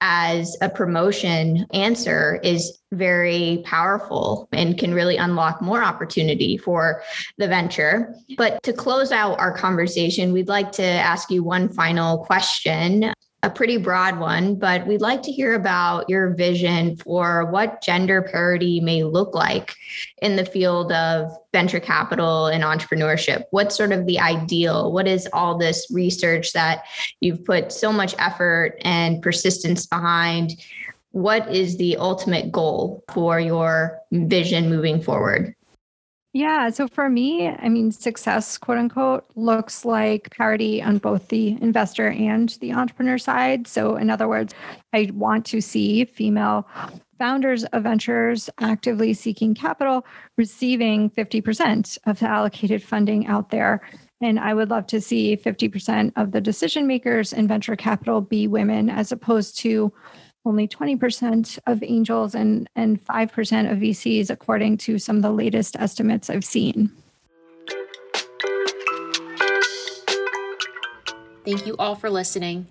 as 0.00 0.56
a 0.60 0.68
promotion 0.68 1.66
answer 1.72 2.40
is 2.42 2.78
very 2.92 3.62
powerful 3.64 4.48
and 4.52 4.78
can 4.78 4.94
really 4.94 5.16
unlock 5.16 5.60
more 5.60 5.82
opportunity 5.82 6.56
for 6.56 7.02
the 7.38 7.46
venture. 7.46 8.14
But 8.36 8.62
to 8.64 8.72
close 8.72 9.12
out 9.12 9.38
our 9.38 9.56
conversation, 9.56 10.32
we'd 10.32 10.48
like 10.48 10.72
to 10.72 10.84
ask 10.84 11.30
you 11.30 11.44
one 11.44 11.68
final 11.68 12.18
question 12.24 13.12
a 13.42 13.50
pretty 13.50 13.78
broad 13.78 14.18
one, 14.18 14.54
but 14.54 14.86
we'd 14.86 15.00
like 15.00 15.22
to 15.22 15.32
hear 15.32 15.54
about 15.54 16.08
your 16.10 16.34
vision 16.34 16.96
for 16.96 17.46
what 17.46 17.82
gender 17.82 18.20
parity 18.22 18.80
may 18.80 19.02
look 19.02 19.34
like 19.34 19.74
in 20.20 20.36
the 20.36 20.44
field 20.44 20.92
of 20.92 21.30
venture 21.52 21.80
capital 21.80 22.46
and 22.46 22.62
entrepreneurship. 22.62 23.44
What's 23.50 23.76
sort 23.76 23.92
of 23.92 24.06
the 24.06 24.20
ideal? 24.20 24.92
What 24.92 25.08
is 25.08 25.26
all 25.32 25.56
this 25.56 25.86
research 25.90 26.52
that 26.52 26.84
you've 27.20 27.44
put 27.44 27.72
so 27.72 27.92
much 27.92 28.14
effort 28.18 28.76
and 28.82 29.22
persistence 29.22 29.86
behind? 29.86 30.52
What 31.12 31.52
is 31.54 31.78
the 31.78 31.96
ultimate 31.96 32.52
goal 32.52 33.02
for 33.12 33.40
your 33.40 34.00
vision 34.12 34.68
moving 34.68 35.00
forward? 35.00 35.54
Yeah. 36.32 36.70
So 36.70 36.86
for 36.86 37.08
me, 37.08 37.48
I 37.48 37.68
mean, 37.68 37.90
success, 37.90 38.56
quote 38.56 38.78
unquote, 38.78 39.24
looks 39.34 39.84
like 39.84 40.30
parity 40.30 40.80
on 40.80 40.98
both 40.98 41.26
the 41.28 41.58
investor 41.60 42.08
and 42.10 42.50
the 42.60 42.72
entrepreneur 42.72 43.18
side. 43.18 43.66
So, 43.66 43.96
in 43.96 44.10
other 44.10 44.28
words, 44.28 44.54
I 44.92 45.10
want 45.12 45.44
to 45.46 45.60
see 45.60 46.04
female 46.04 46.68
founders 47.18 47.64
of 47.64 47.82
ventures 47.82 48.48
actively 48.60 49.12
seeking 49.12 49.54
capital 49.54 50.06
receiving 50.38 51.10
50% 51.10 51.98
of 52.06 52.20
the 52.20 52.28
allocated 52.28 52.82
funding 52.82 53.26
out 53.26 53.50
there 53.50 53.82
And 54.20 54.38
I 54.38 54.52
would 54.54 54.70
love 54.70 54.86
to 54.88 55.00
see 55.00 55.36
50% 55.36 56.12
of 56.16 56.32
the 56.32 56.40
decision 56.40 56.86
makers 56.86 57.32
in 57.32 57.48
venture 57.48 57.76
capital 57.76 58.20
be 58.20 58.46
women 58.46 58.90
as 58.90 59.12
opposed 59.12 59.58
to 59.60 59.92
only 60.44 60.66
20% 60.66 61.58
of 61.66 61.82
angels 61.82 62.34
and, 62.34 62.68
and 62.74 63.04
5% 63.04 63.72
of 63.72 63.78
VCs, 63.78 64.30
according 64.30 64.78
to 64.78 64.98
some 64.98 65.16
of 65.16 65.22
the 65.22 65.30
latest 65.30 65.76
estimates 65.76 66.30
I've 66.30 66.44
seen. 66.44 66.90
Thank 71.44 71.66
you 71.66 71.76
all 71.78 71.94
for 71.94 72.10
listening. 72.10 72.66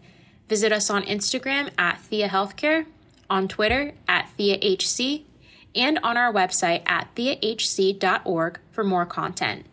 Visit 0.48 0.72
us 0.72 0.90
on 0.90 1.04
Instagram 1.04 1.70
at 1.78 2.00
Thea 2.00 2.28
Healthcare, 2.28 2.86
on 3.30 3.48
Twitter 3.48 3.94
at 4.08 4.30
TheaHC, 4.38 5.24
and 5.76 6.00
on 6.02 6.18
our 6.18 6.34
website 6.34 6.82
at 6.88 7.14
theahc.org 7.16 8.60
for 8.72 8.84
more 8.84 9.06
content. 9.06 9.66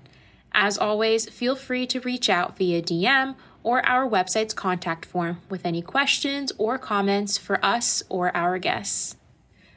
As 0.52 0.78
always, 0.78 1.28
feel 1.28 1.56
free 1.56 1.86
to 1.86 2.00
reach 2.00 2.28
out 2.28 2.56
via 2.56 2.82
DM 2.82 3.36
or 3.66 3.84
our 3.84 4.08
website's 4.08 4.54
contact 4.54 5.04
form 5.04 5.40
with 5.50 5.66
any 5.66 5.82
questions 5.82 6.52
or 6.56 6.78
comments 6.78 7.36
for 7.36 7.62
us 7.64 8.00
or 8.08 8.34
our 8.34 8.60
guests. 8.60 9.16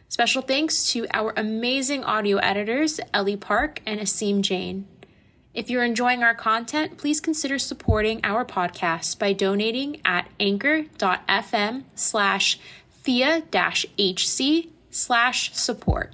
Special 0.08 0.44
thanks 0.44 0.92
to 0.92 1.08
our 1.12 1.34
amazing 1.36 2.04
audio 2.04 2.38
editors, 2.38 3.00
Ellie 3.16 3.36
Park 3.36 3.82
and 3.88 4.00
Asim 4.00 4.42
Jain. 4.42 4.88
If 5.56 5.72
you're 5.72 5.84
enjoying 5.84 6.22
our 6.22 6.36
content, 6.36 7.00
please 7.00 7.20
consider 7.20 7.58
supporting 7.58 8.20
our 8.24 8.46
podcast 8.46 9.18
by 9.18 9.34
donating 9.34 10.02
at 10.06 10.30
anchor.fm 10.40 11.84
slash 11.96 12.60
thea-hc 12.92 14.70
slash 14.92 15.56
support. 15.56 16.14